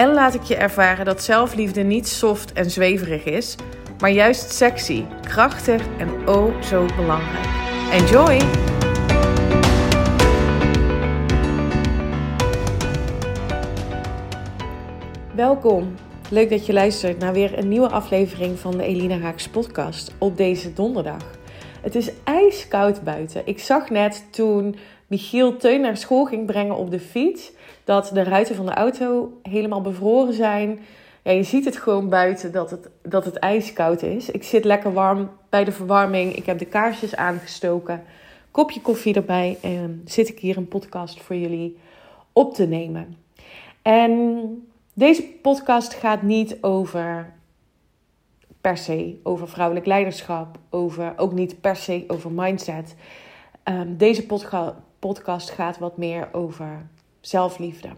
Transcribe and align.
en 0.00 0.12
laat 0.12 0.34
ik 0.34 0.42
je 0.42 0.56
ervaren 0.56 1.04
dat 1.04 1.22
zelfliefde 1.22 1.82
niet 1.82 2.08
soft 2.08 2.52
en 2.52 2.70
zweverig 2.70 3.24
is, 3.24 3.56
maar 3.98 4.10
juist 4.10 4.52
sexy, 4.52 5.04
krachtig 5.22 5.82
en 5.98 6.28
oh 6.28 6.62
zo 6.62 6.86
belangrijk. 6.96 7.46
Enjoy! 7.92 8.40
Welkom. 15.34 15.94
Leuk 16.30 16.50
dat 16.50 16.66
je 16.66 16.72
luistert 16.72 17.18
naar 17.18 17.32
weer 17.32 17.58
een 17.58 17.68
nieuwe 17.68 17.88
aflevering 17.88 18.58
van 18.58 18.76
de 18.76 18.84
Elina 18.84 19.18
Haaks 19.18 19.48
podcast 19.48 20.14
op 20.18 20.36
deze 20.36 20.72
donderdag. 20.72 21.38
Het 21.82 21.94
is 21.94 22.10
ijskoud 22.24 23.02
buiten. 23.02 23.42
Ik 23.44 23.58
zag 23.58 23.90
net 23.90 24.24
toen 24.30 24.76
Michiel 25.10 25.56
Teun 25.56 25.80
naar 25.80 25.96
school 25.96 26.24
ging 26.24 26.46
brengen 26.46 26.76
op 26.76 26.90
de 26.90 27.00
fiets 27.00 27.52
dat 27.84 28.10
de 28.14 28.22
ruiten 28.22 28.54
van 28.54 28.66
de 28.66 28.74
auto 28.74 29.38
helemaal 29.42 29.80
bevroren 29.80 30.34
zijn. 30.34 30.80
Ja, 31.22 31.32
je 31.32 31.42
ziet 31.42 31.64
het 31.64 31.76
gewoon 31.76 32.08
buiten 32.08 32.52
dat 32.52 32.70
het, 32.70 32.88
dat 33.02 33.24
het 33.24 33.36
ijskoud 33.36 34.02
is. 34.02 34.30
Ik 34.30 34.42
zit 34.42 34.64
lekker 34.64 34.92
warm 34.92 35.30
bij 35.48 35.64
de 35.64 35.72
verwarming. 35.72 36.36
Ik 36.36 36.46
heb 36.46 36.58
de 36.58 36.64
kaarsjes 36.64 37.16
aangestoken. 37.16 38.04
Kopje 38.50 38.80
koffie 38.80 39.14
erbij. 39.14 39.58
En 39.62 40.02
zit 40.04 40.28
ik 40.28 40.38
hier 40.38 40.56
een 40.56 40.68
podcast 40.68 41.20
voor 41.20 41.36
jullie 41.36 41.78
op 42.32 42.54
te 42.54 42.66
nemen. 42.66 43.16
En 43.82 44.48
deze 44.94 45.22
podcast 45.22 45.94
gaat 45.94 46.22
niet 46.22 46.56
over 46.60 47.32
per 48.60 48.76
se 48.76 49.20
over 49.22 49.48
vrouwelijk 49.48 49.86
leiderschap. 49.86 50.58
Over, 50.68 51.12
ook 51.16 51.32
niet 51.32 51.60
per 51.60 51.76
se 51.76 52.04
over 52.06 52.30
mindset. 52.30 52.94
Um, 53.64 53.96
deze 53.96 54.26
podcast 55.00 55.50
gaat 55.50 55.78
wat 55.78 55.96
meer 55.96 56.28
over 56.32 56.88
zelfliefde. 57.20 57.88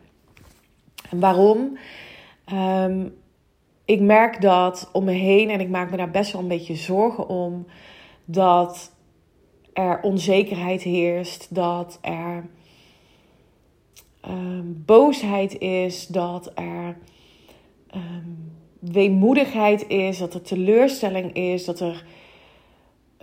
En 1.10 1.20
waarom? 1.20 1.78
Ehm, 2.44 3.08
ik 3.84 4.00
merk 4.00 4.40
dat 4.40 4.88
om 4.92 5.04
me 5.04 5.12
heen, 5.12 5.50
en 5.50 5.60
ik 5.60 5.68
maak 5.68 5.90
me 5.90 5.96
daar 5.96 6.10
best 6.10 6.32
wel 6.32 6.42
een 6.42 6.48
beetje 6.48 6.74
zorgen 6.74 7.28
om, 7.28 7.66
dat 8.24 8.92
er 9.72 10.00
onzekerheid 10.02 10.82
heerst, 10.82 11.54
dat 11.54 11.98
er 12.00 12.46
um, 14.28 14.82
boosheid 14.86 15.58
is, 15.58 16.06
dat 16.06 16.52
er 16.54 16.96
um, 17.94 18.52
weemoedigheid 18.78 19.88
is, 19.88 20.18
dat 20.18 20.34
er 20.34 20.42
teleurstelling 20.42 21.32
is, 21.32 21.64
dat 21.64 21.80
er 21.80 22.04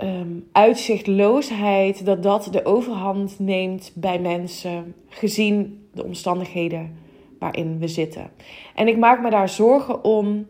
um, 0.01 0.47
uitzichtloosheid, 0.51 2.05
dat 2.05 2.23
dat 2.23 2.47
de 2.51 2.65
overhand 2.65 3.39
neemt 3.39 3.91
bij 3.95 4.19
mensen, 4.19 4.95
gezien 5.07 5.87
de 5.93 6.03
omstandigheden 6.03 6.97
waarin 7.39 7.79
we 7.79 7.87
zitten. 7.87 8.31
En 8.75 8.87
ik 8.87 8.97
maak 8.97 9.21
me 9.21 9.29
daar 9.29 9.49
zorgen 9.49 10.03
om, 10.03 10.47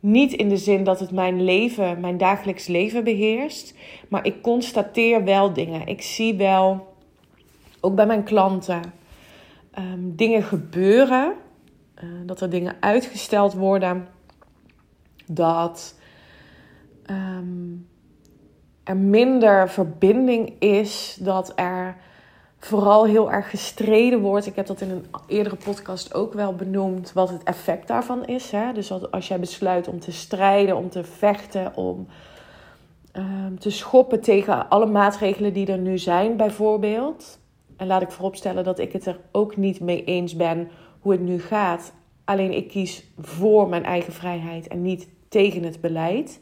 niet 0.00 0.32
in 0.32 0.48
de 0.48 0.56
zin 0.56 0.84
dat 0.84 1.00
het 1.00 1.10
mijn 1.10 1.44
leven, 1.44 2.00
mijn 2.00 2.18
dagelijks 2.18 2.66
leven 2.66 3.04
beheerst, 3.04 3.74
maar 4.08 4.26
ik 4.26 4.42
constateer 4.42 5.24
wel 5.24 5.52
dingen. 5.52 5.86
Ik 5.86 6.02
zie 6.02 6.34
wel, 6.34 6.86
ook 7.80 7.94
bij 7.94 8.06
mijn 8.06 8.24
klanten, 8.24 8.80
um, 9.78 10.16
dingen 10.16 10.42
gebeuren, 10.42 11.34
uh, 12.04 12.10
dat 12.26 12.40
er 12.40 12.50
dingen 12.50 12.76
uitgesteld 12.80 13.54
worden, 13.54 14.08
dat. 15.26 15.94
Um, 17.10 17.86
er 18.88 18.96
minder 18.96 19.70
verbinding 19.70 20.52
is, 20.58 21.18
dat 21.20 21.52
er 21.54 21.96
vooral 22.58 23.04
heel 23.04 23.32
erg 23.32 23.50
gestreden 23.50 24.20
wordt. 24.20 24.46
Ik 24.46 24.56
heb 24.56 24.66
dat 24.66 24.80
in 24.80 24.90
een 24.90 25.06
eerdere 25.26 25.56
podcast 25.56 26.14
ook 26.14 26.32
wel 26.32 26.54
benoemd, 26.54 27.12
wat 27.12 27.28
het 27.28 27.42
effect 27.42 27.88
daarvan 27.88 28.26
is. 28.26 28.50
Hè? 28.50 28.72
Dus 28.72 29.10
als 29.10 29.28
jij 29.28 29.40
besluit 29.40 29.88
om 29.88 30.00
te 30.00 30.12
strijden, 30.12 30.76
om 30.76 30.90
te 30.90 31.04
vechten, 31.04 31.76
om 31.76 32.06
ehm, 33.12 33.54
te 33.58 33.70
schoppen 33.70 34.20
tegen 34.20 34.68
alle 34.68 34.86
maatregelen 34.86 35.52
die 35.52 35.66
er 35.66 35.78
nu 35.78 35.98
zijn, 35.98 36.36
bijvoorbeeld. 36.36 37.38
En 37.76 37.86
laat 37.86 38.02
ik 38.02 38.10
vooropstellen 38.10 38.64
dat 38.64 38.78
ik 38.78 38.92
het 38.92 39.06
er 39.06 39.20
ook 39.32 39.56
niet 39.56 39.80
mee 39.80 40.04
eens 40.04 40.36
ben 40.36 40.68
hoe 41.00 41.12
het 41.12 41.20
nu 41.20 41.40
gaat. 41.40 41.92
Alleen 42.24 42.52
ik 42.52 42.68
kies 42.68 43.04
voor 43.20 43.68
mijn 43.68 43.84
eigen 43.84 44.12
vrijheid 44.12 44.68
en 44.68 44.82
niet 44.82 45.08
tegen 45.28 45.62
het 45.62 45.80
beleid 45.80 46.40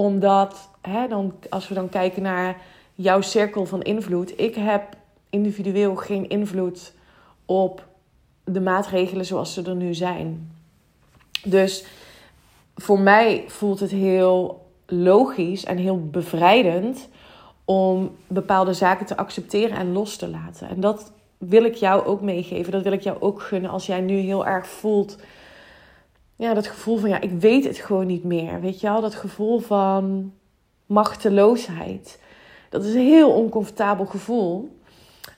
omdat, 0.00 0.70
hè, 0.80 1.08
dan, 1.08 1.32
als 1.50 1.68
we 1.68 1.74
dan 1.74 1.88
kijken 1.88 2.22
naar 2.22 2.56
jouw 2.94 3.20
cirkel 3.20 3.66
van 3.66 3.82
invloed, 3.82 4.40
ik 4.40 4.54
heb 4.54 4.82
individueel 5.30 5.96
geen 5.96 6.28
invloed 6.28 6.92
op 7.44 7.86
de 8.44 8.60
maatregelen 8.60 9.24
zoals 9.24 9.54
ze 9.54 9.62
er 9.62 9.74
nu 9.74 9.94
zijn. 9.94 10.52
Dus 11.44 11.84
voor 12.76 12.98
mij 12.98 13.44
voelt 13.46 13.80
het 13.80 13.90
heel 13.90 14.66
logisch 14.86 15.64
en 15.64 15.76
heel 15.76 16.08
bevrijdend 16.08 17.08
om 17.64 18.16
bepaalde 18.26 18.72
zaken 18.72 19.06
te 19.06 19.16
accepteren 19.16 19.76
en 19.76 19.92
los 19.92 20.16
te 20.16 20.28
laten. 20.28 20.68
En 20.68 20.80
dat 20.80 21.12
wil 21.38 21.64
ik 21.64 21.74
jou 21.74 22.04
ook 22.04 22.20
meegeven. 22.20 22.72
Dat 22.72 22.82
wil 22.82 22.92
ik 22.92 23.02
jou 23.02 23.20
ook 23.20 23.42
gunnen 23.42 23.70
als 23.70 23.86
jij 23.86 24.00
nu 24.00 24.18
heel 24.18 24.46
erg 24.46 24.66
voelt 24.66 25.16
ja, 26.40 26.54
dat 26.54 26.66
gevoel 26.66 26.96
van 26.96 27.08
ja, 27.08 27.20
ik 27.20 27.30
weet 27.30 27.64
het 27.64 27.76
gewoon 27.76 28.06
niet 28.06 28.24
meer. 28.24 28.60
Weet 28.60 28.80
je 28.80 28.86
wel, 28.86 29.00
dat 29.00 29.14
gevoel 29.14 29.58
van 29.58 30.32
machteloosheid. 30.86 32.20
Dat 32.68 32.84
is 32.84 32.94
een 32.94 33.06
heel 33.06 33.30
oncomfortabel 33.30 34.06
gevoel. 34.06 34.78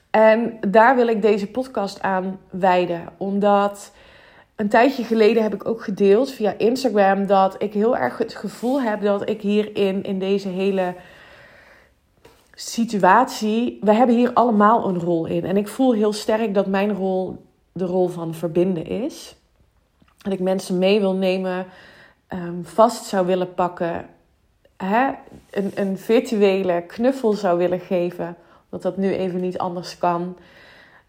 En 0.09 0.57
daar 0.67 0.95
wil 0.95 1.07
ik 1.07 1.21
deze 1.21 1.47
podcast 1.47 2.01
aan 2.01 2.39
wijden. 2.49 3.07
Omdat 3.17 3.91
een 4.55 4.69
tijdje 4.69 5.03
geleden 5.03 5.43
heb 5.43 5.53
ik 5.53 5.67
ook 5.67 5.83
gedeeld 5.83 6.31
via 6.31 6.57
Instagram 6.57 7.25
dat 7.25 7.55
ik 7.61 7.73
heel 7.73 7.97
erg 7.97 8.17
het 8.17 8.35
gevoel 8.35 8.81
heb 8.81 9.01
dat 9.01 9.29
ik 9.29 9.41
hierin, 9.41 10.03
in 10.03 10.19
deze 10.19 10.47
hele 10.47 10.95
situatie, 12.53 13.77
we 13.81 13.93
hebben 13.93 14.15
hier 14.15 14.33
allemaal 14.33 14.87
een 14.87 14.99
rol 14.99 15.25
in. 15.25 15.45
En 15.45 15.57
ik 15.57 15.67
voel 15.67 15.93
heel 15.93 16.13
sterk 16.13 16.53
dat 16.53 16.67
mijn 16.67 16.93
rol 16.93 17.45
de 17.71 17.85
rol 17.85 18.07
van 18.07 18.33
verbinden 18.33 18.85
is 18.85 19.35
dat 20.23 20.33
ik 20.33 20.39
mensen 20.39 20.77
mee 20.77 20.99
wil 20.99 21.13
nemen, 21.13 21.65
um, 22.29 22.65
vast 22.65 23.05
zou 23.05 23.25
willen 23.25 23.53
pakken, 23.53 24.05
hè? 24.77 25.11
Een, 25.49 25.71
een 25.75 25.97
virtuele 25.97 26.83
knuffel 26.87 27.33
zou 27.33 27.57
willen 27.57 27.79
geven, 27.79 28.35
omdat 28.69 28.81
dat 28.81 28.97
nu 28.97 29.13
even 29.13 29.41
niet 29.41 29.57
anders 29.57 29.97
kan. 29.97 30.37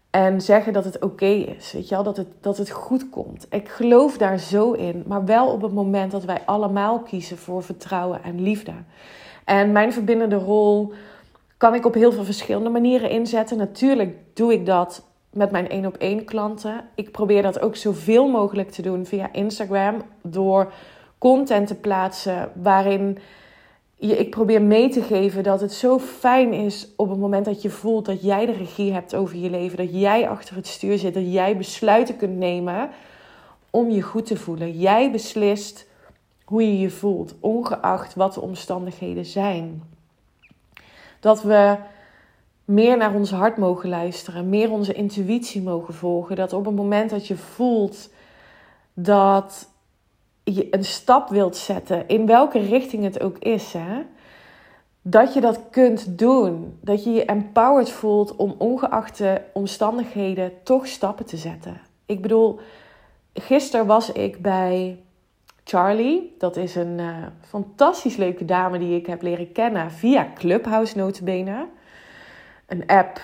En 0.09 0.41
zeggen 0.41 0.73
dat 0.73 0.83
het 0.83 1.03
oké 1.03 1.25
is, 1.25 1.71
weet 1.71 1.89
je 1.89 1.95
wel, 1.95 2.03
dat 2.03 2.17
het, 2.17 2.27
dat 2.41 2.57
het 2.57 2.69
goed 2.69 3.09
komt. 3.09 3.47
Ik 3.49 3.69
geloof 3.69 4.17
daar 4.17 4.39
zo 4.39 4.71
in, 4.71 5.03
maar 5.07 5.25
wel 5.25 5.47
op 5.47 5.61
het 5.61 5.73
moment 5.73 6.11
dat 6.11 6.23
wij 6.23 6.41
allemaal 6.45 6.99
kiezen 6.99 7.37
voor 7.37 7.63
vertrouwen 7.63 8.23
en 8.23 8.41
liefde. 8.41 8.73
En 9.45 9.71
mijn 9.71 9.93
verbindende 9.93 10.35
rol 10.35 10.93
kan 11.57 11.73
ik 11.73 11.85
op 11.85 11.93
heel 11.93 12.11
veel 12.11 12.23
verschillende 12.23 12.69
manieren 12.69 13.09
inzetten. 13.09 13.57
Natuurlijk 13.57 14.15
doe 14.33 14.53
ik 14.53 14.65
dat 14.65 15.03
met 15.35 15.51
mijn 15.51 15.69
één 15.69 15.85
op 15.85 15.97
één 15.97 16.25
klanten. 16.25 16.83
Ik 16.95 17.11
probeer 17.11 17.41
dat 17.41 17.59
ook 17.59 17.75
zoveel 17.75 18.27
mogelijk 18.27 18.71
te 18.71 18.81
doen 18.81 19.05
via 19.05 19.33
Instagram 19.33 20.01
door 20.21 20.71
content 21.17 21.67
te 21.67 21.75
plaatsen 21.75 22.51
waarin 22.53 23.17
je, 23.95 24.17
ik 24.17 24.29
probeer 24.29 24.61
mee 24.61 24.89
te 24.89 25.01
geven 25.01 25.43
dat 25.43 25.61
het 25.61 25.73
zo 25.73 25.99
fijn 25.99 26.53
is 26.53 26.87
op 26.95 27.09
het 27.09 27.19
moment 27.19 27.45
dat 27.45 27.61
je 27.61 27.69
voelt 27.69 28.05
dat 28.05 28.21
jij 28.21 28.45
de 28.45 28.51
regie 28.51 28.93
hebt 28.93 29.15
over 29.15 29.37
je 29.37 29.49
leven, 29.49 29.77
dat 29.77 29.99
jij 30.01 30.29
achter 30.29 30.55
het 30.55 30.67
stuur 30.67 30.97
zit, 30.97 31.13
dat 31.13 31.33
jij 31.33 31.57
besluiten 31.57 32.17
kunt 32.17 32.37
nemen 32.37 32.89
om 33.69 33.89
je 33.89 34.01
goed 34.01 34.25
te 34.25 34.37
voelen. 34.37 34.79
Jij 34.79 35.11
beslist 35.11 35.87
hoe 36.43 36.61
je 36.61 36.79
je 36.79 36.89
voelt, 36.89 37.35
ongeacht 37.39 38.15
wat 38.15 38.33
de 38.33 38.41
omstandigheden 38.41 39.25
zijn. 39.25 39.83
Dat 41.19 41.41
we 41.43 41.75
meer 42.65 42.97
naar 42.97 43.13
ons 43.13 43.31
hart 43.31 43.57
mogen 43.57 43.89
luisteren, 43.89 44.49
meer 44.49 44.71
onze 44.71 44.93
intuïtie 44.93 45.61
mogen 45.61 45.93
volgen. 45.93 46.35
Dat 46.35 46.53
op 46.53 46.65
het 46.65 46.75
moment 46.75 47.09
dat 47.09 47.27
je 47.27 47.37
voelt 47.37 48.09
dat 48.93 49.69
je 50.43 50.67
een 50.71 50.85
stap 50.85 51.29
wilt 51.29 51.57
zetten, 51.57 52.07
in 52.07 52.25
welke 52.25 52.59
richting 52.59 53.03
het 53.03 53.21
ook 53.21 53.37
is, 53.37 53.73
hè, 53.73 54.01
dat 55.07 55.33
je 55.33 55.41
dat 55.41 55.59
kunt 55.69 56.17
doen. 56.17 56.77
Dat 56.81 57.03
je 57.03 57.11
je 57.11 57.25
empowered 57.25 57.89
voelt 57.89 58.35
om 58.35 58.55
ongeacht 58.57 59.17
de 59.17 59.41
omstandigheden 59.53 60.51
toch 60.63 60.87
stappen 60.87 61.25
te 61.25 61.37
zetten. 61.37 61.81
Ik 62.05 62.21
bedoel, 62.21 62.59
gisteren 63.33 63.85
was 63.85 64.11
ik 64.11 64.41
bij 64.41 64.99
Charlie. 65.63 66.35
Dat 66.37 66.57
is 66.57 66.75
een 66.75 66.97
uh, 66.99 67.17
fantastisch 67.41 68.15
leuke 68.15 68.45
dame 68.45 68.79
die 68.79 68.95
ik 68.99 69.05
heb 69.05 69.21
leren 69.21 69.51
kennen 69.51 69.91
via 69.91 70.27
Clubhouse 70.35 70.97
notabene. 70.97 71.67
Een 72.65 72.87
app 72.87 73.19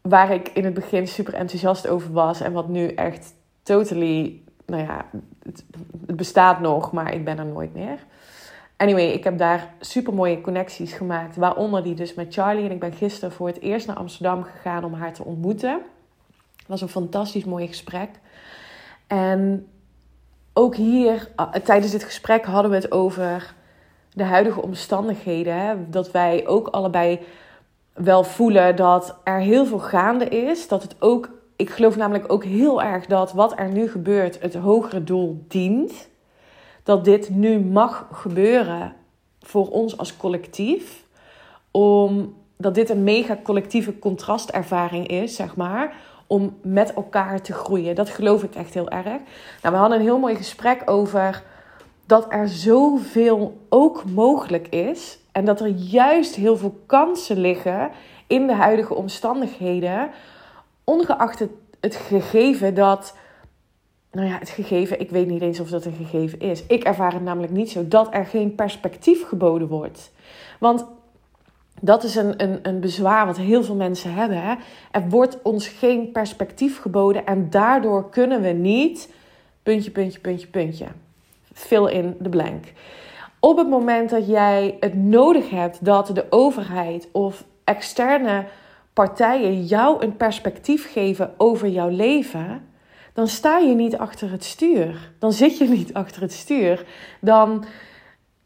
waar 0.00 0.32
ik 0.32 0.48
in 0.48 0.64
het 0.64 0.74
begin 0.74 1.08
super 1.08 1.34
enthousiast 1.34 1.88
over 1.88 2.12
was. 2.12 2.40
En 2.40 2.52
wat 2.52 2.68
nu 2.68 2.88
echt 2.88 3.34
totally, 3.62 4.40
nou 4.66 4.82
ja, 4.82 5.06
het, 5.42 5.64
bestaat 6.06 6.60
nog, 6.60 6.92
maar 6.92 7.14
ik 7.14 7.24
ben 7.24 7.38
er 7.38 7.46
nooit 7.46 7.74
meer. 7.74 7.98
Anyway, 8.76 9.06
ik 9.10 9.24
heb 9.24 9.38
daar 9.38 9.74
super 9.80 10.14
mooie 10.14 10.40
connecties 10.40 10.92
gemaakt. 10.92 11.36
Waaronder 11.36 11.82
die 11.82 11.94
dus 11.94 12.14
met 12.14 12.34
Charlie. 12.34 12.64
En 12.64 12.70
ik 12.70 12.80
ben 12.80 12.92
gisteren 12.92 13.32
voor 13.32 13.46
het 13.46 13.60
eerst 13.60 13.86
naar 13.86 13.96
Amsterdam 13.96 14.42
gegaan 14.42 14.84
om 14.84 14.94
haar 14.94 15.12
te 15.12 15.24
ontmoeten. 15.24 15.80
Het 16.56 16.66
was 16.66 16.80
een 16.80 16.88
fantastisch 16.88 17.44
mooi 17.44 17.66
gesprek. 17.66 18.08
En 19.06 19.68
ook 20.52 20.76
hier, 20.76 21.28
ah, 21.34 21.52
tijdens 21.52 21.92
dit 21.92 22.04
gesprek 22.04 22.44
hadden 22.44 22.70
we 22.70 22.76
het 22.76 22.92
over 22.92 23.54
de 24.12 24.24
huidige 24.24 24.62
omstandigheden. 24.62 25.54
Hè? 25.54 25.90
Dat 25.90 26.10
wij 26.10 26.46
ook 26.46 26.68
allebei 26.68 27.20
wel 27.94 28.24
voelen 28.24 28.76
dat 28.76 29.16
er 29.24 29.38
heel 29.38 29.66
veel 29.66 29.78
gaande 29.78 30.28
is. 30.28 30.68
Dat 30.68 30.82
het 30.82 30.96
ook, 30.98 31.30
ik 31.56 31.70
geloof 31.70 31.96
namelijk 31.96 32.32
ook 32.32 32.44
heel 32.44 32.82
erg 32.82 33.06
dat 33.06 33.32
wat 33.32 33.58
er 33.58 33.68
nu 33.68 33.88
gebeurt 33.88 34.40
het 34.40 34.54
hogere 34.54 35.04
doel 35.04 35.44
dient. 35.48 36.08
Dat 36.82 37.04
dit 37.04 37.30
nu 37.30 37.60
mag 37.60 38.08
gebeuren 38.12 38.94
voor 39.40 39.68
ons 39.68 39.98
als 39.98 40.16
collectief. 40.16 41.02
Omdat 41.70 42.74
dit 42.74 42.90
een 42.90 43.04
mega 43.04 43.38
collectieve 43.42 43.98
contrastervaring 43.98 45.06
is, 45.06 45.36
zeg 45.36 45.56
maar 45.56 45.94
om 46.26 46.56
met 46.62 46.94
elkaar 46.94 47.40
te 47.40 47.52
groeien. 47.52 47.94
Dat 47.94 48.08
geloof 48.08 48.42
ik 48.42 48.54
echt 48.54 48.74
heel 48.74 48.88
erg. 48.88 49.04
Nou, 49.62 49.74
we 49.74 49.76
hadden 49.76 49.98
een 49.98 50.04
heel 50.04 50.18
mooi 50.18 50.34
gesprek 50.34 50.82
over 50.84 51.42
dat 52.06 52.26
er 52.28 52.48
zoveel 52.48 53.60
ook 53.68 54.04
mogelijk 54.04 54.68
is. 54.68 55.18
En 55.32 55.44
dat 55.44 55.60
er 55.60 55.68
juist 55.68 56.34
heel 56.34 56.56
veel 56.56 56.80
kansen 56.86 57.38
liggen 57.38 57.90
in 58.26 58.46
de 58.46 58.52
huidige 58.52 58.94
omstandigheden. 58.94 60.10
Ongeacht 60.84 61.38
het, 61.80 61.96
gegeven 61.96 62.74
dat. 62.74 63.16
Nou 64.12 64.28
ja, 64.28 64.38
het 64.38 64.48
gegeven, 64.48 65.00
ik 65.00 65.10
weet 65.10 65.26
niet 65.26 65.42
eens 65.42 65.60
of 65.60 65.68
dat 65.68 65.84
een 65.84 65.92
gegeven 65.92 66.40
is. 66.40 66.66
Ik 66.66 66.84
ervaar 66.84 67.12
het 67.12 67.22
namelijk 67.22 67.52
niet 67.52 67.70
zo 67.70 67.88
dat 67.88 68.14
er 68.14 68.26
geen 68.26 68.54
perspectief 68.54 69.26
geboden 69.28 69.68
wordt. 69.68 70.12
Want 70.60 70.86
dat 71.80 72.04
is 72.04 72.14
een, 72.14 72.42
een, 72.42 72.58
een 72.62 72.80
bezwaar 72.80 73.26
wat 73.26 73.36
heel 73.36 73.64
veel 73.64 73.74
mensen 73.74 74.14
hebben. 74.14 74.42
Hè? 74.42 74.54
Er 74.90 75.08
wordt 75.08 75.38
ons 75.42 75.68
geen 75.68 76.12
perspectief 76.12 76.80
geboden 76.80 77.26
en 77.26 77.50
daardoor 77.50 78.10
kunnen 78.10 78.42
we 78.42 78.48
niet. 78.48 79.12
Puntje, 79.62 79.90
puntje, 79.90 80.20
puntje, 80.20 80.46
puntje. 80.46 80.86
Fill 81.54 81.86
in 81.86 82.16
de 82.18 82.28
blank. 82.28 82.72
Op 83.40 83.56
het 83.56 83.68
moment 83.68 84.10
dat 84.10 84.26
jij 84.26 84.76
het 84.80 84.94
nodig 84.94 85.50
hebt 85.50 85.84
dat 85.84 86.10
de 86.14 86.26
overheid 86.30 87.08
of 87.12 87.44
externe 87.64 88.46
partijen 88.92 89.64
jou 89.64 90.02
een 90.02 90.16
perspectief 90.16 90.92
geven 90.92 91.34
over 91.36 91.68
jouw 91.68 91.88
leven, 91.88 92.68
dan 93.12 93.28
sta 93.28 93.58
je 93.58 93.74
niet 93.74 93.96
achter 93.96 94.30
het 94.30 94.44
stuur. 94.44 95.12
Dan 95.18 95.32
zit 95.32 95.58
je 95.58 95.68
niet 95.68 95.94
achter 95.94 96.22
het 96.22 96.32
stuur. 96.32 96.86
Dan 97.20 97.64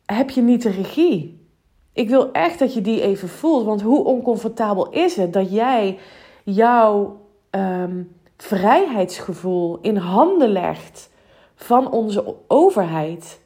heb 0.07 0.31
je 0.31 0.41
niet 0.41 0.63
de 0.63 0.71
regie. 0.71 1.47
Ik 1.93 2.09
wil 2.09 2.33
echt 2.33 2.59
dat 2.59 2.75
je 2.75 2.81
die 2.81 3.01
even 3.01 3.29
voelt. 3.29 3.65
Want 3.65 3.83
hoe 3.83 4.05
oncomfortabel 4.05 4.91
is 4.91 5.17
het 5.17 5.33
dat 5.33 5.53
jij 5.53 5.99
jouw 6.45 7.21
ehm, 7.51 8.03
vrijheidsgevoel 8.37 9.79
in 9.81 9.97
handen 9.97 10.49
legt 10.49 11.11
van 11.59 11.91
onze 11.91 12.35
overheid? 12.47 13.41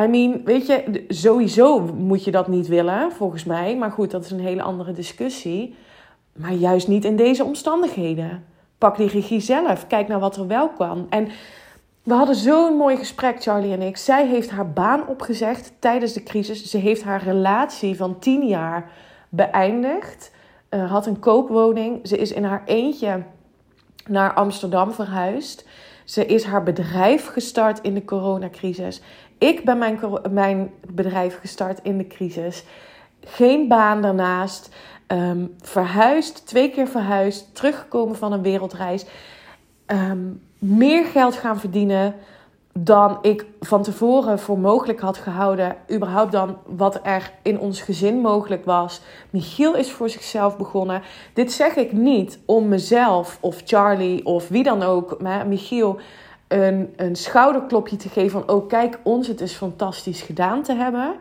I 0.00 0.06
mean, 0.06 0.44
weet 0.44 0.66
je, 0.66 1.04
sowieso 1.08 1.80
moet 1.80 2.24
je 2.24 2.30
dat 2.30 2.48
niet 2.48 2.66
willen, 2.66 3.12
volgens 3.12 3.44
mij. 3.44 3.76
Maar 3.76 3.90
goed, 3.90 4.10
dat 4.10 4.24
is 4.24 4.30
een 4.30 4.40
hele 4.40 4.62
andere 4.62 4.92
discussie. 4.92 5.76
Maar 6.32 6.52
juist 6.52 6.88
niet 6.88 7.04
in 7.04 7.16
deze 7.16 7.44
omstandigheden. 7.44 8.44
Pak 8.78 8.96
die 8.96 9.08
regie 9.08 9.40
zelf. 9.40 9.86
Kijk 9.86 10.08
naar 10.08 10.20
wat 10.20 10.36
er 10.36 10.46
wel 10.46 10.68
kan. 10.68 11.06
En 11.10 11.28
we 12.02 12.14
hadden 12.14 12.34
zo'n 12.34 12.76
mooi 12.76 12.96
gesprek, 12.96 13.42
Charlie 13.42 13.72
en 13.72 13.82
ik. 13.82 13.96
Zij 13.96 14.26
heeft 14.26 14.50
haar 14.50 14.72
baan 14.72 15.08
opgezegd 15.08 15.72
tijdens 15.78 16.12
de 16.12 16.22
crisis. 16.22 16.64
Ze 16.64 16.78
heeft 16.78 17.02
haar 17.02 17.22
relatie 17.22 17.96
van 17.96 18.18
tien 18.18 18.46
jaar 18.46 18.90
beëindigd. 19.28 20.32
Uh, 20.70 20.90
had 20.90 21.06
een 21.06 21.18
koopwoning. 21.18 22.08
Ze 22.08 22.18
is 22.18 22.32
in 22.32 22.44
haar 22.44 22.62
eentje 22.64 23.22
naar 24.08 24.34
Amsterdam 24.34 24.92
verhuisd. 24.92 25.66
Ze 26.04 26.26
is 26.26 26.44
haar 26.44 26.62
bedrijf 26.62 27.26
gestart 27.26 27.80
in 27.80 27.94
de 27.94 28.04
coronacrisis. 28.04 29.00
Ik 29.38 29.64
ben 29.64 29.78
mijn, 29.78 29.98
mijn 30.30 30.70
bedrijf 30.90 31.38
gestart 31.40 31.78
in 31.82 31.98
de 31.98 32.06
crisis. 32.06 32.64
Geen 33.20 33.68
baan 33.68 34.02
daarnaast. 34.02 34.74
Um, 35.08 35.54
verhuisd, 35.60 36.46
twee 36.46 36.70
keer 36.70 36.88
verhuisd. 36.88 37.54
Teruggekomen 37.54 38.16
van 38.16 38.32
een 38.32 38.42
wereldreis. 38.42 39.04
Um, 39.86 40.42
meer 40.58 41.04
geld 41.04 41.34
gaan 41.34 41.60
verdienen 41.60 42.14
dan 42.78 43.18
ik 43.22 43.46
van 43.60 43.82
tevoren 43.82 44.38
voor 44.38 44.58
mogelijk 44.58 45.00
had 45.00 45.16
gehouden. 45.16 45.76
Überhaupt 45.92 46.32
dan 46.32 46.56
wat 46.66 47.00
er 47.02 47.32
in 47.42 47.58
ons 47.58 47.80
gezin 47.80 48.20
mogelijk 48.20 48.64
was. 48.64 49.00
Michiel 49.30 49.74
is 49.74 49.92
voor 49.92 50.08
zichzelf 50.08 50.56
begonnen. 50.56 51.02
Dit 51.32 51.52
zeg 51.52 51.76
ik 51.76 51.92
niet 51.92 52.38
om 52.44 52.68
mezelf 52.68 53.38
of 53.40 53.62
Charlie 53.64 54.26
of 54.26 54.48
wie 54.48 54.62
dan 54.62 54.82
ook, 54.82 55.20
maar 55.20 55.46
Michiel, 55.46 55.98
een, 56.48 56.92
een 56.96 57.16
schouderklopje 57.16 57.96
te 57.96 58.08
geven 58.08 58.30
van... 58.30 58.56
oh 58.56 58.68
kijk, 58.68 58.98
ons 59.02 59.28
het 59.28 59.40
is 59.40 59.52
fantastisch 59.52 60.22
gedaan 60.22 60.62
te 60.62 60.74
hebben. 60.74 61.14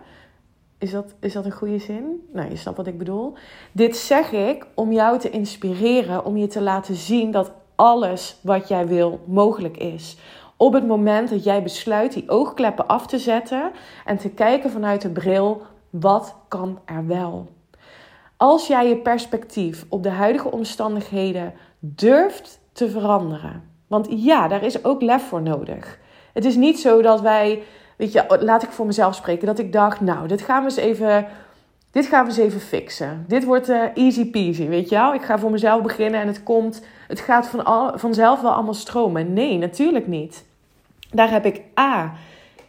Is 0.78 0.92
dat, 0.92 1.14
is 1.20 1.34
dat 1.34 1.46
een 1.46 1.52
goede 1.52 1.80
zin? 1.80 2.28
Nou, 2.32 2.50
je 2.50 2.56
snapt 2.56 2.78
wat 2.78 2.88
ik 2.88 2.98
bedoel. 2.98 3.34
Dit 3.72 3.98
zeg 3.98 4.32
ik 4.32 4.66
om 4.74 4.92
jou 4.92 5.20
te 5.20 5.30
inspireren, 5.30 6.26
om 6.26 6.38
je 6.38 6.48
te 6.48 6.62
laten 6.62 6.96
zien 6.96 7.32
dat 7.32 7.52
alles 7.76 8.40
wat 8.42 8.68
jij 8.68 8.88
wil 8.88 9.20
mogelijk 9.26 9.78
is. 9.78 10.18
Op 10.58 10.74
het 10.74 10.88
moment 10.88 11.30
dat 11.30 11.44
jij 11.44 11.64
besluit 11.64 12.14
die 12.14 12.30
oogkleppen 12.30 12.88
af 12.88 13.08
te 13.08 13.18
zetten 13.18 13.72
en 14.06 14.18
te 14.18 14.30
kijken 14.30 14.72
vanuit 14.72 15.02
de 15.02 15.10
bril, 15.10 15.62
wat 15.90 16.36
kan 16.48 16.80
er 16.86 17.08
wel? 17.08 17.48
Als 18.38 18.68
jij 18.68 18.88
je 18.88 18.98
perspectief 18.98 19.86
op 19.90 20.04
de 20.04 20.10
huidige 20.10 20.52
omstandigheden 20.52 21.54
durft 21.80 22.60
te 22.72 22.90
veranderen. 22.90 23.64
Want 23.88 24.08
ja, 24.10 24.48
daar 24.48 24.64
is 24.64 24.84
ook 24.84 25.02
lef 25.02 25.28
voor 25.28 25.42
nodig. 25.42 26.00
Het 26.34 26.46
is 26.46 26.56
niet 26.56 26.80
zo 26.80 27.02
dat 27.02 27.22
wij, 27.22 27.64
weet 27.98 28.12
je, 28.12 28.38
laat 28.40 28.64
ik 28.64 28.70
voor 28.70 28.86
mezelf 28.86 29.16
spreken, 29.16 29.48
dat 29.48 29.60
ik 29.60 29.74
dacht, 29.74 30.02
nou, 30.02 30.28
dit 30.28 30.42
gaan 30.42 30.60
we 30.60 30.70
eens 30.70 30.76
even 30.76 31.28
dit 31.94 32.06
gaan 32.06 32.24
we 32.24 32.30
eens 32.30 32.40
even 32.40 32.60
fixen. 32.60 33.26
Dit 33.28 33.44
wordt 33.44 33.70
uh, 33.70 33.84
easy 33.94 34.30
peasy, 34.30 34.68
weet 34.68 34.90
je 34.90 34.96
wel? 34.96 35.14
Ik 35.14 35.22
ga 35.22 35.40
voor 35.40 35.52
mezelf 35.52 35.82
beginnen 35.82 36.22
en 36.22 36.28
het 36.28 36.44
komt, 36.44 36.86
het 37.08 37.20
gaat 37.20 37.48
van 37.48 37.66
al, 37.66 37.98
vanzelf 37.98 38.42
wel 38.42 38.52
allemaal 38.52 38.74
stromen. 38.74 39.34
Nee, 39.34 39.58
natuurlijk 39.58 40.08
niet. 40.08 40.46
Daar 41.12 41.32
heb 41.32 41.46
ik 41.46 41.62
A, 41.80 42.14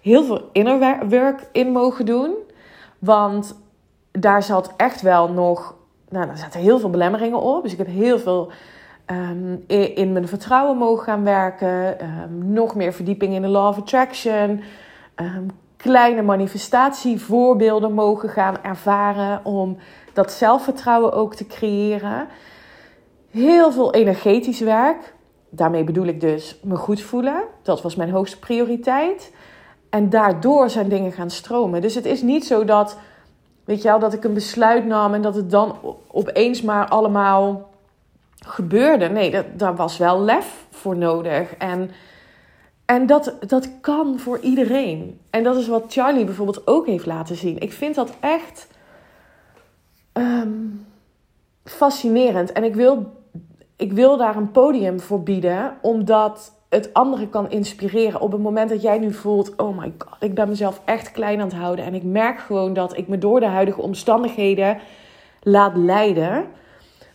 heel 0.00 0.24
veel 0.24 0.48
inner 0.52 1.08
work 1.08 1.48
in 1.52 1.72
mogen 1.72 2.06
doen. 2.06 2.34
Want 2.98 3.58
daar 4.12 4.42
zat 4.42 4.72
echt 4.76 5.02
wel 5.02 5.28
nog, 5.28 5.74
nou, 6.08 6.26
daar 6.26 6.38
zaten 6.38 6.60
heel 6.60 6.78
veel 6.78 6.90
belemmeringen 6.90 7.40
op. 7.40 7.62
Dus 7.62 7.72
ik 7.72 7.78
heb 7.78 7.86
heel 7.86 8.18
veel 8.18 8.52
um, 9.06 9.64
in 9.94 10.12
mijn 10.12 10.28
vertrouwen 10.28 10.76
mogen 10.76 11.04
gaan 11.04 11.24
werken. 11.24 12.04
Um, 12.04 12.52
nog 12.52 12.74
meer 12.74 12.92
verdieping 12.92 13.34
in 13.34 13.42
de 13.42 13.48
law 13.48 13.68
of 13.68 13.78
attraction. 13.78 14.62
Um, 15.16 15.50
kleine 15.84 16.22
manifestatievoorbeelden 16.22 17.92
mogen 17.92 18.28
gaan 18.28 18.62
ervaren 18.62 19.44
om 19.44 19.76
dat 20.12 20.32
zelfvertrouwen 20.32 21.12
ook 21.12 21.34
te 21.34 21.46
creëren. 21.46 22.26
Heel 23.30 23.72
veel 23.72 23.94
energetisch 23.94 24.60
werk. 24.60 25.14
Daarmee 25.50 25.84
bedoel 25.84 26.06
ik 26.06 26.20
dus 26.20 26.58
me 26.62 26.76
goed 26.76 27.00
voelen. 27.00 27.42
Dat 27.62 27.82
was 27.82 27.96
mijn 27.96 28.10
hoogste 28.10 28.38
prioriteit. 28.38 29.32
En 29.90 30.10
daardoor 30.10 30.70
zijn 30.70 30.88
dingen 30.88 31.12
gaan 31.12 31.30
stromen. 31.30 31.80
Dus 31.80 31.94
het 31.94 32.04
is 32.04 32.22
niet 32.22 32.46
zo 32.46 32.64
dat, 32.64 32.98
weet 33.64 33.82
je 33.82 33.88
wel, 33.88 33.98
dat 33.98 34.12
ik 34.12 34.24
een 34.24 34.34
besluit 34.34 34.86
nam 34.86 35.14
en 35.14 35.22
dat 35.22 35.34
het 35.34 35.50
dan 35.50 35.76
opeens 36.10 36.62
maar 36.62 36.88
allemaal 36.88 37.70
gebeurde. 38.46 39.08
Nee, 39.08 39.56
daar 39.56 39.76
was 39.76 39.96
wel 39.96 40.20
lef 40.20 40.66
voor 40.70 40.96
nodig. 40.96 41.54
En 41.54 41.90
en 42.84 43.06
dat, 43.06 43.34
dat 43.46 43.68
kan 43.80 44.18
voor 44.18 44.38
iedereen. 44.38 45.20
En 45.30 45.42
dat 45.42 45.56
is 45.56 45.68
wat 45.68 45.84
Charlie 45.88 46.24
bijvoorbeeld 46.24 46.66
ook 46.66 46.86
heeft 46.86 47.06
laten 47.06 47.36
zien. 47.36 47.58
Ik 47.58 47.72
vind 47.72 47.94
dat 47.94 48.12
echt 48.20 48.68
ehm, 50.12 50.50
fascinerend. 51.64 52.52
En 52.52 52.64
ik 52.64 52.74
wil, 52.74 53.12
ik 53.76 53.92
wil 53.92 54.16
daar 54.16 54.36
een 54.36 54.50
podium 54.50 55.00
voor 55.00 55.22
bieden, 55.22 55.76
omdat 55.82 56.52
het 56.68 56.92
anderen 56.92 57.30
kan 57.30 57.50
inspireren. 57.50 58.20
Op 58.20 58.32
het 58.32 58.40
moment 58.40 58.70
dat 58.70 58.82
jij 58.82 58.98
nu 58.98 59.12
voelt: 59.12 59.56
oh 59.56 59.78
my 59.78 59.92
god, 59.98 60.16
ik 60.20 60.34
ben 60.34 60.48
mezelf 60.48 60.80
echt 60.84 61.12
klein 61.12 61.40
aan 61.40 61.48
het 61.48 61.56
houden. 61.56 61.84
En 61.84 61.94
ik 61.94 62.02
merk 62.02 62.38
gewoon 62.38 62.72
dat 62.72 62.96
ik 62.96 63.08
me 63.08 63.18
door 63.18 63.40
de 63.40 63.46
huidige 63.46 63.82
omstandigheden 63.82 64.78
laat 65.42 65.76
leiden. 65.76 66.46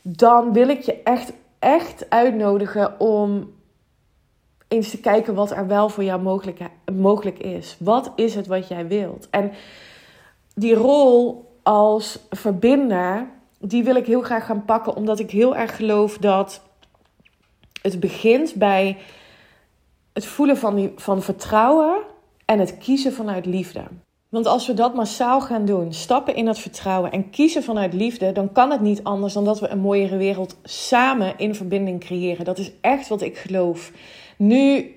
Dan 0.02 0.54
wil 0.54 0.70
ik 0.70 0.82
je 0.82 1.02
echt, 1.04 1.34
echt 1.60 2.10
uitnodigen 2.10 3.00
om 3.00 3.58
eens 4.70 4.90
te 4.90 5.00
kijken 5.00 5.34
wat 5.34 5.52
er 5.52 5.68
wel 5.68 5.90
voor 5.90 6.04
jou 6.04 6.22
mogelijk, 6.22 6.60
mogelijk 6.94 7.40
is. 7.40 7.76
Wat 7.80 8.12
is 8.16 8.36
het 8.36 8.48
wat 8.48 8.68
jij 8.68 8.88
wilt? 8.88 9.28
En 9.30 9.52
die 10.56 10.74
rol 10.74 11.48
als 11.64 12.20
verbinder, 12.30 13.28
die 13.60 13.84
wil 13.84 13.96
ik 13.96 14.06
heel 14.06 14.22
graag 14.22 14.46
gaan 14.46 14.66
pakken, 14.66 14.96
omdat 14.96 15.20
ik 15.20 15.32
heel 15.32 15.56
erg 15.56 15.76
geloof 15.76 16.18
dat 16.18 16.62
het 17.82 18.00
begint 18.00 18.56
bij 18.56 18.98
het 20.14 20.26
voelen 20.26 20.58
van, 20.58 20.92
van 20.96 21.22
vertrouwen 21.22 21.98
en 22.46 22.60
het 22.60 22.78
kiezen 22.78 23.14
vanuit 23.14 23.46
liefde. 23.46 23.84
Want 24.30 24.46
als 24.46 24.68
we 24.68 24.74
dat 24.74 24.96
massaal 24.96 25.42
gaan 25.42 25.66
doen, 25.66 25.94
stappen 25.94 26.36
in 26.36 26.46
dat 26.46 26.60
vertrouwen 26.60 27.12
en 27.12 27.30
kiezen 27.30 27.64
vanuit 27.64 27.94
liefde, 27.94 28.32
dan 28.32 28.52
kan 28.52 28.72
het 28.72 28.82
niet 28.82 29.04
anders 29.04 29.34
dan 29.34 29.46
dat 29.46 29.60
we 29.60 29.68
een 29.68 29.80
mooiere 29.80 30.18
wereld 30.18 30.58
samen 30.64 31.38
in 31.38 31.56
verbinding 31.56 32.00
creëren. 32.00 32.46
Dat 32.46 32.58
is 32.58 32.72
echt 32.82 33.08
wat 33.08 33.22
ik 33.22 33.38
geloof. 33.38 33.92
Nu, 34.42 34.92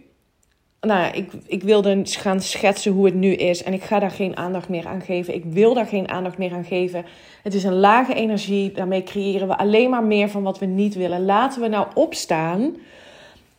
nou 0.80 1.12
ik, 1.12 1.32
ik 1.46 1.62
wilde 1.62 2.00
gaan 2.04 2.40
schetsen 2.40 2.92
hoe 2.92 3.04
het 3.04 3.14
nu 3.14 3.32
is 3.32 3.62
en 3.62 3.72
ik 3.72 3.82
ga 3.82 3.99
daar 3.99 4.11
geen 4.11 4.37
aandacht 4.37 4.68
meer 4.68 4.87
aan 4.87 5.00
geven. 5.00 5.34
Ik 5.34 5.44
wil 5.44 5.75
daar 5.75 5.87
geen 5.87 6.08
aandacht 6.08 6.38
meer 6.38 6.52
aan 6.52 6.64
geven. 6.64 7.04
Het 7.42 7.54
is 7.54 7.64
een 7.64 7.78
lage 7.78 8.14
energie, 8.14 8.72
daarmee 8.72 9.02
creëren 9.02 9.49
we 9.49 9.58
alleen 9.58 9.90
maar 9.90 10.04
meer 10.04 10.28
van 10.28 10.42
wat 10.42 10.58
we 10.58 10.66
niet 10.66 10.94
willen. 10.94 11.25
Laten 11.25 11.61
we 11.61 11.68
nou 11.68 11.87
opstaan 11.94 12.76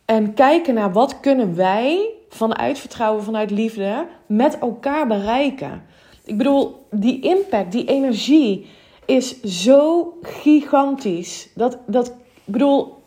en 0.04 0.34
kijken 0.34 0.74
naar 0.74 0.92
wat 0.92 1.20
kunnen 1.20 1.56
wij 1.56 2.08
vanuit 2.28 2.78
vertrouwen, 2.78 3.24
vanuit 3.24 3.50
liefde 3.50 4.06
met 4.26 4.58
elkaar 4.58 5.06
bereiken. 5.06 5.82
Ik 6.24 6.36
bedoel, 6.36 6.86
die 6.90 7.20
impact, 7.20 7.72
die 7.72 7.84
energie 7.84 8.66
is 9.04 9.40
zo 9.40 10.12
gigantisch. 10.22 11.48
Dat, 11.54 11.78
dat 11.86 12.06
ik 12.44 12.52
bedoel, 12.52 13.02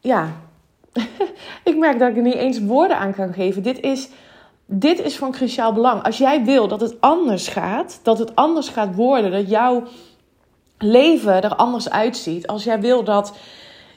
ja, 0.00 0.40
ik 1.70 1.76
merk 1.76 1.98
dat 1.98 2.08
ik 2.08 2.16
er 2.16 2.22
niet 2.22 2.34
eens 2.34 2.60
woorden 2.60 2.98
aan 2.98 3.14
kan 3.14 3.32
geven. 3.32 3.62
Dit 3.62 3.80
is, 3.80 4.08
dit 4.66 5.00
is 5.00 5.16
van 5.16 5.32
cruciaal 5.32 5.72
belang. 5.72 6.02
Als 6.02 6.18
jij 6.18 6.44
wil 6.44 6.68
dat 6.68 6.80
het 6.80 7.00
anders 7.00 7.48
gaat, 7.48 8.00
dat 8.02 8.18
het 8.18 8.34
anders 8.34 8.68
gaat 8.68 8.94
worden, 8.94 9.30
dat 9.30 9.50
jouw 9.50 9.82
leven 10.78 11.42
er 11.42 11.56
anders 11.56 11.90
uitziet. 11.90 12.46
Als 12.46 12.64
jij 12.64 12.80
wil 12.80 13.04
dat 13.04 13.34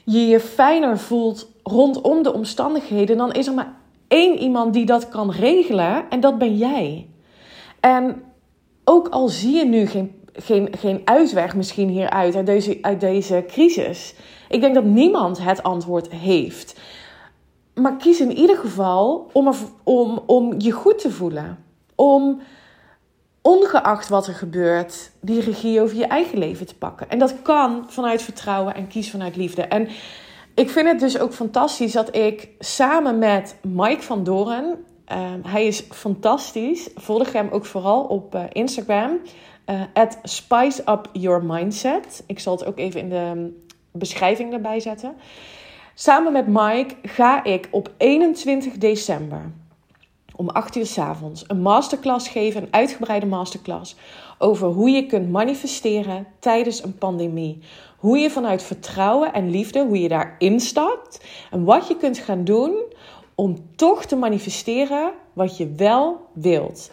je 0.04 0.26
je 0.26 0.40
fijner 0.40 0.98
voelt 0.98 1.48
rondom 1.62 2.22
de 2.22 2.32
omstandigheden, 2.32 3.16
dan 3.16 3.32
is 3.32 3.46
er 3.46 3.54
maar 3.54 3.74
één 4.08 4.38
iemand 4.38 4.72
die 4.72 4.86
dat 4.86 5.08
kan 5.08 5.30
regelen 5.30 6.04
en 6.10 6.20
dat 6.20 6.38
ben 6.38 6.56
jij. 6.56 7.08
En 7.80 8.22
ook 8.84 9.08
al 9.08 9.28
zie 9.28 9.56
je 9.56 9.64
nu 9.64 9.86
geen, 9.86 10.14
geen, 10.36 10.68
geen 10.78 11.00
uitweg 11.04 11.54
misschien 11.56 11.88
hieruit, 11.88 12.36
uit 12.36 12.46
deze, 12.46 12.78
uit 12.80 13.00
deze 13.00 13.44
crisis. 13.48 14.14
Ik 14.48 14.60
denk 14.60 14.74
dat 14.74 14.84
niemand 14.84 15.42
het 15.42 15.62
antwoord 15.62 16.10
heeft. 16.10 16.80
Maar 17.74 17.96
kies 17.96 18.20
in 18.20 18.36
ieder 18.36 18.56
geval 18.56 19.30
om, 19.32 19.52
om, 19.82 20.22
om 20.26 20.54
je 20.58 20.70
goed 20.70 20.98
te 20.98 21.10
voelen. 21.10 21.64
Om 21.94 22.40
ongeacht 23.42 24.08
wat 24.08 24.26
er 24.26 24.34
gebeurt, 24.34 25.10
die 25.20 25.40
regie 25.40 25.80
over 25.80 25.96
je 25.96 26.06
eigen 26.06 26.38
leven 26.38 26.66
te 26.66 26.76
pakken. 26.76 27.10
En 27.10 27.18
dat 27.18 27.42
kan 27.42 27.84
vanuit 27.88 28.22
vertrouwen 28.22 28.74
en 28.74 28.88
kies 28.88 29.10
vanuit 29.10 29.36
liefde. 29.36 29.62
En 29.62 29.88
ik 30.54 30.70
vind 30.70 30.86
het 30.86 31.00
dus 31.00 31.18
ook 31.18 31.32
fantastisch 31.32 31.92
dat 31.92 32.16
ik 32.16 32.48
samen 32.58 33.18
met 33.18 33.56
Mike 33.62 34.02
van 34.02 34.24
Doren, 34.24 34.84
ehm, 35.06 35.40
hij 35.42 35.66
is 35.66 35.80
fantastisch, 35.90 36.90
volg 36.94 37.32
hem 37.32 37.48
ook 37.50 37.64
vooral 37.64 38.04
op 38.04 38.34
uh, 38.34 38.44
Instagram, 38.52 39.20
uh, 39.66 39.80
at 39.92 40.18
Spice 40.22 40.82
Up 40.86 41.08
Your 41.12 41.44
Mindset. 41.44 42.22
Ik 42.26 42.38
zal 42.38 42.56
het 42.56 42.66
ook 42.66 42.78
even 42.78 43.00
in 43.00 43.08
de 43.08 43.52
beschrijving 43.92 44.52
erbij 44.52 44.80
zetten. 44.80 45.16
Samen 45.94 46.32
met 46.32 46.46
Mike 46.46 46.94
ga 47.02 47.44
ik 47.44 47.68
op 47.70 47.90
21 47.96 48.72
december 48.72 49.52
om 50.36 50.48
8 50.48 50.76
uur 50.76 50.86
s 50.86 50.98
avonds 50.98 51.44
een 51.46 51.60
masterclass 51.60 52.28
geven, 52.28 52.62
een 52.62 52.68
uitgebreide 52.70 53.26
masterclass 53.26 53.96
over 54.38 54.68
hoe 54.68 54.90
je 54.90 55.06
kunt 55.06 55.30
manifesteren 55.30 56.26
tijdens 56.38 56.84
een 56.84 56.98
pandemie. 56.98 57.58
Hoe 57.96 58.18
je 58.18 58.30
vanuit 58.30 58.62
vertrouwen 58.62 59.32
en 59.32 59.50
liefde, 59.50 59.84
hoe 59.84 60.00
je 60.00 60.08
daarin 60.08 60.60
stapt 60.60 61.24
en 61.50 61.64
wat 61.64 61.88
je 61.88 61.96
kunt 61.96 62.18
gaan 62.18 62.44
doen 62.44 62.82
om 63.36 63.56
toch 63.76 64.04
te 64.04 64.16
manifesteren 64.16 65.12
wat 65.32 65.56
je 65.56 65.72
wel 65.76 66.26
wilt. 66.32 66.90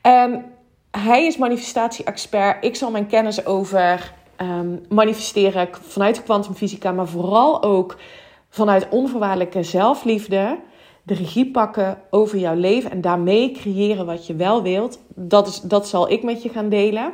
En 0.00 0.44
hij 0.90 1.26
is 1.26 1.36
manifestatie-expert. 1.36 2.64
Ik 2.64 2.76
zal 2.76 2.90
mijn 2.90 3.06
kennis 3.06 3.46
over 3.46 4.12
um, 4.40 4.80
manifesteren 4.88 5.68
vanuit 5.82 6.22
kwantumfysica, 6.22 6.92
maar 6.92 7.08
vooral 7.08 7.62
ook 7.62 7.96
vanuit 8.48 8.88
onvoorwaardelijke 8.88 9.62
zelfliefde 9.62 10.58
de 11.02 11.14
regie 11.14 11.50
pakken 11.50 11.98
over 12.10 12.38
jouw 12.38 12.54
leven 12.54 12.90
en 12.90 13.00
daarmee 13.00 13.50
creëren 13.50 14.06
wat 14.06 14.26
je 14.26 14.34
wel 14.34 14.62
wilt. 14.62 14.98
Dat, 15.14 15.46
is, 15.46 15.60
dat 15.60 15.88
zal 15.88 16.10
ik 16.10 16.22
met 16.22 16.42
je 16.42 16.48
gaan 16.48 16.68
delen. 16.68 17.12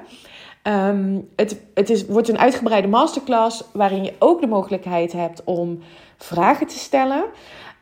Ehm, 0.62 1.19
het 1.37 1.61
het 1.75 1.91
is, 1.91 2.07
wordt 2.07 2.29
een 2.29 2.39
uitgebreide 2.39 2.89
masterclass 2.89 3.65
waarin 3.73 4.05
je 4.05 4.12
ook 4.19 4.41
de 4.41 4.47
mogelijkheid 4.47 5.12
hebt 5.12 5.45
om 5.45 5.79
vragen 6.17 6.67
te 6.67 6.79
stellen. 6.79 7.25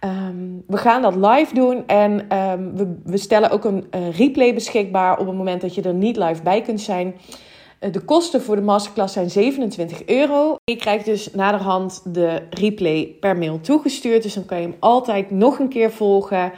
Ehm, 0.00 0.36
we 0.66 0.76
gaan 0.76 1.02
dat 1.02 1.14
live 1.14 1.54
doen 1.54 1.86
en 1.86 2.28
ehm, 2.28 2.74
we, 2.74 3.00
we, 3.04 3.16
stellen 3.16 3.50
ook 3.50 3.64
een 3.64 3.86
replay 4.16 4.54
beschikbaar 4.54 5.18
op 5.18 5.26
het 5.26 5.36
moment 5.36 5.60
dat 5.60 5.74
je 5.74 5.82
er 5.82 5.94
niet 5.94 6.16
live 6.16 6.42
bij 6.42 6.62
kunt 6.62 6.80
zijn. 6.80 7.14
Eh, 7.80 7.92
de 7.92 8.00
kosten 8.00 8.42
voor 8.42 8.56
de 8.56 8.62
masterclass 8.62 9.12
zijn 9.12 9.30
27 9.30 10.06
euro. 10.06 10.56
Je 10.64 10.76
krijgt 10.76 11.04
dus 11.04 11.30
naderhand 11.30 12.14
de 12.14 12.42
replay 12.50 13.16
per 13.20 13.36
mail 13.36 13.60
toegestuurd. 13.60 14.22
Dus 14.22 14.34
dan 14.34 14.44
kan 14.44 14.60
je 14.60 14.66
hem 14.66 14.76
altijd 14.78 15.30
nog 15.30 15.58
een 15.58 15.68
keer 15.68 15.90
volgen. 15.90 16.52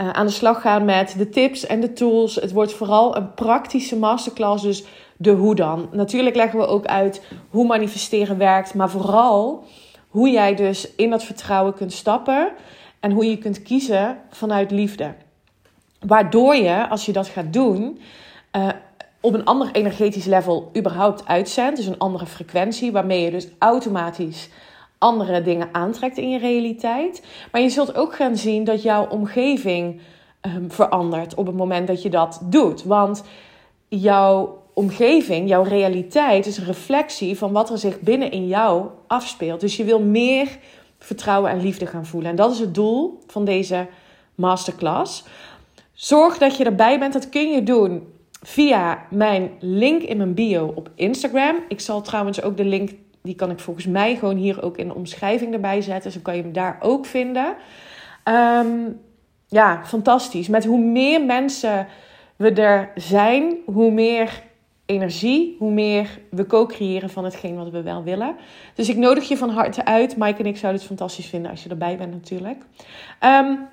Uh, 0.00 0.10
aan 0.10 0.26
de 0.26 0.32
slag 0.32 0.60
gaan 0.60 0.84
met 0.84 1.14
de 1.18 1.28
tips 1.28 1.66
en 1.66 1.80
de 1.80 1.92
tools. 1.92 2.34
Het 2.34 2.52
wordt 2.52 2.72
vooral 2.72 3.16
een 3.16 3.34
praktische 3.34 3.96
masterclass. 3.96 4.62
Dus 4.62 4.84
de 5.16 5.30
hoe 5.30 5.54
dan. 5.54 5.88
Natuurlijk 5.92 6.36
leggen 6.36 6.58
we 6.58 6.66
ook 6.66 6.86
uit 6.86 7.22
hoe 7.50 7.66
manifesteren 7.66 8.38
werkt. 8.38 8.74
Maar 8.74 8.90
vooral 8.90 9.64
hoe 10.08 10.30
jij 10.30 10.54
dus 10.54 10.94
in 10.94 11.10
dat 11.10 11.24
vertrouwen 11.24 11.74
kunt 11.74 11.92
stappen. 11.92 12.52
En 13.06 13.12
hoe 13.12 13.30
je 13.30 13.38
kunt 13.38 13.62
kiezen 13.62 14.18
vanuit 14.30 14.70
liefde. 14.70 15.14
Waardoor 16.00 16.54
je, 16.54 16.88
als 16.88 17.06
je 17.06 17.12
dat 17.12 17.28
gaat 17.28 17.52
doen, 17.52 18.00
uh, 18.56 18.68
op 19.20 19.34
een 19.34 19.44
ander 19.44 19.68
energetisch 19.72 20.24
level 20.24 20.70
überhaupt 20.76 21.26
uitzendt. 21.26 21.76
Dus 21.76 21.86
een 21.86 21.98
andere 21.98 22.26
frequentie, 22.26 22.92
waarmee 22.92 23.22
je 23.22 23.30
dus 23.30 23.48
automatisch 23.58 24.48
andere 24.98 25.42
dingen 25.42 25.68
aantrekt 25.72 26.16
in 26.16 26.30
je 26.30 26.38
realiteit. 26.38 27.22
Maar 27.52 27.60
je 27.60 27.68
zult 27.68 27.96
ook 27.96 28.14
gaan 28.14 28.36
zien 28.36 28.64
dat 28.64 28.82
jouw 28.82 29.08
omgeving 29.08 30.00
um, 30.42 30.70
verandert 30.70 31.34
op 31.34 31.46
het 31.46 31.56
moment 31.56 31.86
dat 31.86 32.02
je 32.02 32.10
dat 32.10 32.40
doet. 32.42 32.84
Want 32.84 33.22
jouw 33.88 34.62
omgeving, 34.72 35.48
jouw 35.48 35.62
realiteit, 35.62 36.46
is 36.46 36.56
een 36.56 36.64
reflectie 36.64 37.38
van 37.38 37.52
wat 37.52 37.70
er 37.70 37.78
zich 37.78 38.00
binnen 38.00 38.30
in 38.30 38.46
jou 38.46 38.86
afspeelt. 39.06 39.60
Dus 39.60 39.76
je 39.76 39.84
wil 39.84 40.00
meer 40.00 40.58
vertrouwen 41.06 41.50
en 41.50 41.60
liefde 41.60 41.86
gaan 41.86 42.06
voelen. 42.06 42.30
En 42.30 42.36
dat 42.36 42.52
is 42.52 42.58
het 42.58 42.74
doel 42.74 43.18
van 43.26 43.44
deze 43.44 43.86
masterclass. 44.34 45.24
Zorg 45.92 46.38
dat 46.38 46.56
je 46.56 46.64
erbij 46.64 46.98
bent. 46.98 47.12
Dat 47.12 47.28
kun 47.28 47.50
je 47.50 47.62
doen 47.62 48.12
via 48.42 49.06
mijn 49.10 49.50
link 49.60 50.02
in 50.02 50.16
mijn 50.16 50.34
bio 50.34 50.72
op 50.74 50.90
Instagram. 50.94 51.56
Ik 51.68 51.80
zal 51.80 52.02
trouwens 52.02 52.42
ook 52.42 52.56
de 52.56 52.64
link, 52.64 52.90
die 53.22 53.34
kan 53.34 53.50
ik 53.50 53.60
volgens 53.60 53.86
mij 53.86 54.16
gewoon 54.16 54.36
hier 54.36 54.62
ook 54.62 54.76
in 54.76 54.88
de 54.88 54.94
omschrijving 54.94 55.54
erbij 55.54 55.80
zetten. 55.80 56.12
Dan 56.12 56.22
kan 56.22 56.36
je 56.36 56.42
hem 56.42 56.52
daar 56.52 56.76
ook 56.80 57.06
vinden. 57.06 57.54
Ehm, 58.24 58.68
ja, 59.46 59.80
fantastisch. 59.84 60.48
Met 60.48 60.64
hoe 60.64 60.80
meer 60.80 61.24
mensen 61.24 61.86
we 62.36 62.52
er 62.52 62.90
zijn, 62.94 63.56
hoe 63.64 63.90
meer 63.90 64.42
energie, 64.86 65.56
hoe 65.58 65.70
meer 65.70 66.20
we 66.30 66.46
co-creëren 66.46 67.10
van 67.10 67.24
hetgeen 67.24 67.56
wat 67.56 67.70
we 67.70 67.82
wel 67.82 68.02
willen. 68.02 68.36
Dus 68.74 68.88
ik 68.88 68.96
nodig 68.96 69.28
je 69.28 69.36
van 69.36 69.50
harte 69.50 69.84
uit. 69.84 70.16
Mike 70.16 70.38
en 70.38 70.46
ik 70.46 70.56
zouden 70.56 70.80
het 70.80 70.90
fantastisch 70.90 71.26
vinden 71.26 71.50
als 71.50 71.62
je 71.62 71.68
erbij 71.68 71.96
bent 71.96 72.12
natuurlijk. 72.12 72.58
Um, 73.20 73.68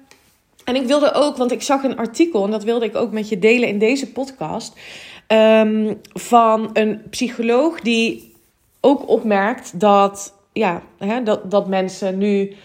en 0.63 0.75
ik 0.75 0.87
wilde 0.87 1.13
ook, 1.13 1.37
want 1.37 1.51
ik 1.51 1.61
zag 1.61 1.83
een 1.83 1.97
artikel 1.97 2.45
en 2.45 2.51
dat 2.51 2.63
wilde 2.63 2.85
ik 2.85 2.95
ook 2.95 3.11
met 3.11 3.29
je 3.29 3.39
delen 3.39 3.69
in 3.69 3.79
deze 3.79 4.11
podcast. 4.11 4.79
Um, 5.27 5.99
van 6.13 6.69
een 6.73 7.01
psycholoog 7.09 7.79
die 7.79 8.33
ook 8.79 9.09
opmerkt 9.09 9.79
dat, 9.79 10.33
ja, 10.53 10.81
hè, 10.97 11.23
dat, 11.23 11.51
dat 11.51 11.67
mensen 11.67 12.17
nu 12.17 12.55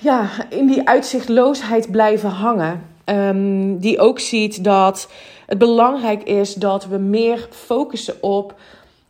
ja, 0.00 0.28
in 0.50 0.66
die 0.66 0.88
uitzichtloosheid 0.88 1.90
blijven 1.90 2.30
hangen. 2.30 2.93
Um, 3.04 3.78
die 3.78 3.98
ook 3.98 4.18
ziet 4.20 4.64
dat 4.64 5.10
het 5.46 5.58
belangrijk 5.58 6.22
is 6.22 6.54
dat 6.54 6.86
we 6.86 6.98
meer 6.98 7.48
focussen 7.50 8.22
op 8.22 8.54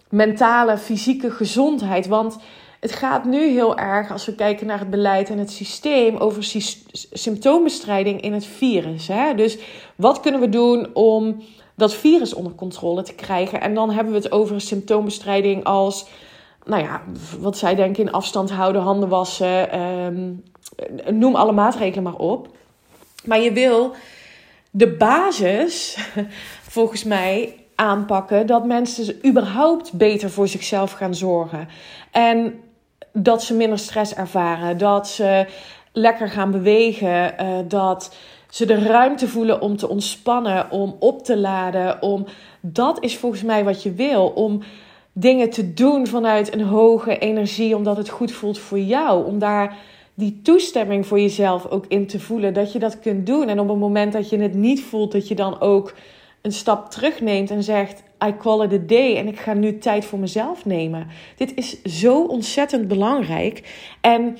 mentale, 0.08 0.78
fysieke 0.78 1.30
gezondheid. 1.30 2.06
Want 2.06 2.38
het 2.80 2.92
gaat 2.92 3.24
nu 3.24 3.48
heel 3.48 3.76
erg, 3.76 4.12
als 4.12 4.26
we 4.26 4.34
kijken 4.34 4.66
naar 4.66 4.78
het 4.78 4.90
beleid 4.90 5.30
en 5.30 5.38
het 5.38 5.50
systeem, 5.50 6.16
over 6.16 6.62
symptoombestrijding 7.12 8.20
in 8.20 8.32
het 8.32 8.46
virus. 8.46 9.08
Hè? 9.08 9.34
Dus 9.34 9.58
wat 9.96 10.20
kunnen 10.20 10.40
we 10.40 10.48
doen 10.48 10.94
om 10.94 11.42
dat 11.74 11.94
virus 11.94 12.34
onder 12.34 12.54
controle 12.54 13.02
te 13.02 13.14
krijgen? 13.14 13.60
En 13.60 13.74
dan 13.74 13.90
hebben 13.90 14.12
we 14.12 14.18
het 14.18 14.32
over 14.32 14.60
symptoombestrijding 14.60 15.64
als, 15.64 16.06
nou 16.64 16.82
ja, 16.82 17.02
wat 17.40 17.58
zij 17.58 17.74
denken 17.74 18.02
in 18.02 18.12
afstand 18.12 18.50
houden, 18.50 18.82
handen 18.82 19.08
wassen, 19.08 19.80
um, 19.80 20.42
noem 21.10 21.34
alle 21.34 21.52
maatregelen 21.52 22.04
maar 22.04 22.16
op. 22.16 22.48
Maar 23.26 23.40
je 23.40 23.52
wil 23.52 23.94
de 24.70 24.88
basis, 24.88 25.98
volgens 26.76 27.04
mij, 27.04 27.54
aanpakken 27.74 28.46
dat 28.46 28.66
mensen 28.66 29.26
überhaupt 29.26 29.92
beter 29.92 30.30
voor 30.30 30.48
zichzelf 30.48 30.92
gaan 30.92 31.14
zorgen. 31.14 31.68
En 32.10 32.60
dat 33.12 33.42
ze 33.42 33.54
minder 33.54 33.78
stress 33.78 34.14
ervaren, 34.14 34.78
dat 34.78 35.08
ze 35.08 35.46
lekker 35.92 36.28
gaan 36.28 36.50
bewegen, 36.50 37.34
uh, 37.40 37.46
dat 37.68 38.14
ze 38.48 38.64
de 38.64 38.78
ruimte 38.78 39.28
voelen 39.28 39.60
om 39.60 39.76
te 39.76 39.88
ontspannen, 39.88 40.70
om 40.70 40.96
op 40.98 41.24
te 41.24 41.36
laden, 41.36 42.02
om 42.02 42.26
dat 42.60 43.02
is 43.02 43.16
volgens 43.16 43.42
mij 43.42 43.64
wat 43.64 43.82
je 43.82 43.92
wil, 43.92 44.26
om 44.26 44.62
dingen 45.12 45.50
te 45.50 45.74
doen 45.74 46.06
vanuit 46.06 46.54
een 46.54 46.64
hoge 46.64 47.18
energie, 47.18 47.76
omdat 47.76 47.96
het 47.96 48.08
goed 48.08 48.32
voelt 48.32 48.58
voor 48.58 48.78
jou, 48.78 49.26
om 49.26 49.38
daar 49.38 49.76
die 50.14 50.40
toestemming 50.42 51.06
voor 51.06 51.21
jezelf 51.21 51.66
ook 51.66 51.85
in 51.88 52.06
te 52.06 52.21
voelen 52.21 52.54
dat 52.54 52.73
je 52.73 52.78
dat 52.78 53.00
kunt 53.00 53.26
doen. 53.26 53.49
En 53.49 53.61
op 53.61 53.68
het 53.68 53.78
moment 53.78 54.12
dat 54.12 54.30
je 54.30 54.38
het 54.38 54.54
niet 54.54 54.83
voelt, 54.83 55.12
dat 55.12 55.28
je 55.28 55.35
dan 55.35 55.61
ook 55.61 55.94
een 56.42 56.52
stap 56.52 56.90
terugneemt 56.90 57.50
en 57.50 57.62
zegt: 57.62 58.02
I 58.26 58.37
call 58.38 58.64
it 58.64 58.73
a 58.73 58.85
day 58.87 59.16
en 59.16 59.28
ik 59.28 59.38
ga 59.38 59.52
nu 59.52 59.78
tijd 59.78 60.04
voor 60.04 60.18
mezelf 60.18 60.64
nemen. 60.64 61.06
Dit 61.37 61.54
is 61.54 61.83
zo 61.83 62.25
ontzettend 62.25 62.88
belangrijk. 62.88 63.75
En 64.00 64.37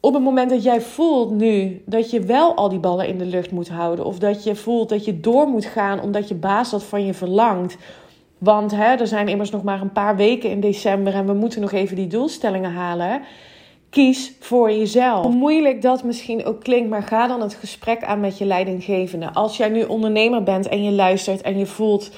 op 0.00 0.14
het 0.14 0.22
moment 0.22 0.50
dat 0.50 0.62
jij 0.62 0.80
voelt 0.80 1.30
nu 1.30 1.82
dat 1.86 2.10
je 2.10 2.20
wel 2.20 2.54
al 2.54 2.68
die 2.68 2.78
ballen 2.78 3.08
in 3.08 3.18
de 3.18 3.24
lucht 3.24 3.50
moet 3.50 3.68
houden, 3.68 4.04
of 4.04 4.18
dat 4.18 4.44
je 4.44 4.54
voelt 4.54 4.88
dat 4.88 5.04
je 5.04 5.20
door 5.20 5.46
moet 5.46 5.64
gaan 5.64 6.00
omdat 6.00 6.28
je 6.28 6.34
baas 6.34 6.70
dat 6.70 6.84
van 6.84 7.06
je 7.06 7.14
verlangt. 7.14 7.76
Want 8.38 8.70
hè, 8.70 8.94
er 8.94 9.06
zijn 9.06 9.28
immers 9.28 9.50
nog 9.50 9.62
maar 9.62 9.80
een 9.80 9.92
paar 9.92 10.16
weken 10.16 10.50
in 10.50 10.60
december 10.60 11.14
en 11.14 11.26
we 11.26 11.32
moeten 11.32 11.60
nog 11.60 11.72
even 11.72 11.96
die 11.96 12.06
doelstellingen 12.06 12.72
halen. 12.72 13.22
Kies 13.90 14.32
voor 14.40 14.70
jezelf. 14.70 15.24
Hoe 15.24 15.34
moeilijk 15.34 15.82
dat 15.82 16.04
misschien 16.04 16.44
ook 16.44 16.60
klinkt, 16.60 16.90
maar 16.90 17.02
ga 17.02 17.26
dan 17.26 17.40
het 17.40 17.54
gesprek 17.54 18.04
aan 18.04 18.20
met 18.20 18.38
je 18.38 18.44
leidinggevende. 18.44 19.32
Als 19.32 19.56
jij 19.56 19.68
nu 19.68 19.82
ondernemer 19.82 20.42
bent 20.42 20.68
en 20.68 20.84
je 20.84 20.92
luistert 20.92 21.40
en 21.40 21.58
je 21.58 21.66
voelt 21.66 22.10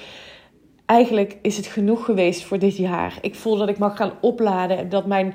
eigenlijk 0.90 1.36
is 1.42 1.56
het 1.56 1.66
genoeg 1.66 2.04
geweest 2.04 2.44
voor 2.44 2.58
dit 2.58 2.76
jaar. 2.76 3.18
Ik 3.20 3.34
voel 3.34 3.56
dat 3.56 3.68
ik 3.68 3.78
mag 3.78 3.96
gaan 3.96 4.12
opladen. 4.20 4.88
Dat 4.88 5.06
mijn, 5.06 5.34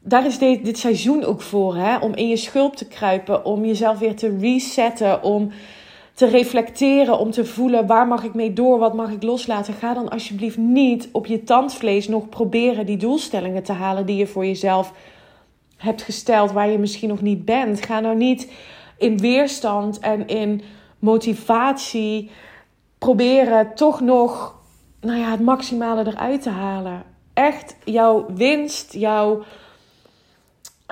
daar 0.00 0.26
is 0.26 0.38
dit, 0.38 0.64
dit 0.64 0.78
seizoen 0.78 1.24
ook 1.24 1.40
voor. 1.40 1.76
Hè? 1.76 1.98
Om 1.98 2.14
in 2.14 2.28
je 2.28 2.36
schulp 2.36 2.76
te 2.76 2.86
kruipen. 2.86 3.44
Om 3.44 3.64
jezelf 3.64 3.98
weer 3.98 4.16
te 4.16 4.36
resetten. 4.40 5.22
Om 5.22 5.50
te 6.14 6.26
reflecteren. 6.26 7.18
Om 7.18 7.30
te 7.30 7.44
voelen 7.44 7.86
waar 7.86 8.06
mag 8.06 8.24
ik 8.24 8.34
mee 8.34 8.52
door. 8.52 8.78
Wat 8.78 8.94
mag 8.94 9.10
ik 9.10 9.22
loslaten. 9.22 9.74
Ga 9.74 9.94
dan 9.94 10.08
alsjeblieft 10.08 10.56
niet 10.56 11.08
op 11.12 11.26
je 11.26 11.44
tandvlees 11.44 12.08
nog 12.08 12.28
proberen 12.28 12.86
die 12.86 12.96
doelstellingen 12.96 13.62
te 13.62 13.72
halen. 13.72 14.06
Die 14.06 14.16
je 14.16 14.26
voor 14.26 14.46
jezelf 14.46 14.92
hebt 15.80 16.02
gesteld. 16.02 16.52
Waar 16.52 16.70
je 16.70 16.78
misschien 16.78 17.08
nog 17.08 17.20
niet 17.20 17.44
bent. 17.44 17.84
Ga 17.86 18.00
nou 18.00 18.16
niet 18.16 18.52
in 18.98 19.18
weerstand 19.18 19.98
en 19.98 20.26
in 20.26 20.62
motivatie 20.98 22.30
proberen 22.98 23.74
toch 23.74 24.00
nog 24.00 24.58
nou 25.00 25.18
ja, 25.18 25.30
het 25.30 25.40
maximale 25.40 26.06
eruit 26.06 26.42
te 26.42 26.50
halen. 26.50 27.02
Echt, 27.34 27.76
jouw 27.84 28.26
winst, 28.34 28.92
jouw 28.92 29.44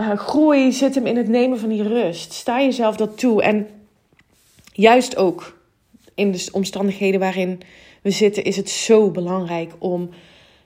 uh, 0.01 0.13
groei 0.17 0.73
zit 0.73 0.95
hem 0.95 1.07
in 1.07 1.17
het 1.17 1.29
nemen 1.29 1.59
van 1.59 1.69
die 1.69 1.83
rust. 1.83 2.33
Sta 2.33 2.61
jezelf 2.61 2.97
dat 2.97 3.19
toe. 3.19 3.43
En 3.43 3.69
juist 4.73 5.17
ook 5.17 5.59
in 6.15 6.33
de 6.33 6.49
omstandigheden 6.53 7.21
waarin 7.21 7.61
we 8.03 8.11
zitten, 8.11 8.45
is 8.45 8.57
het 8.57 8.71
zo 8.71 9.11
belangrijk 9.11 9.73
om 9.79 10.11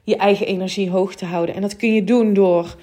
je 0.05 0.17
eigen 0.17 0.47
energie 0.47 0.91
hoog 0.91 1.15
te 1.15 1.25
houden. 1.25 1.55
En 1.55 1.61
dat 1.61 1.77
kun 1.77 1.95
je 1.95 2.05
doen 2.05 2.35
door 2.35 2.77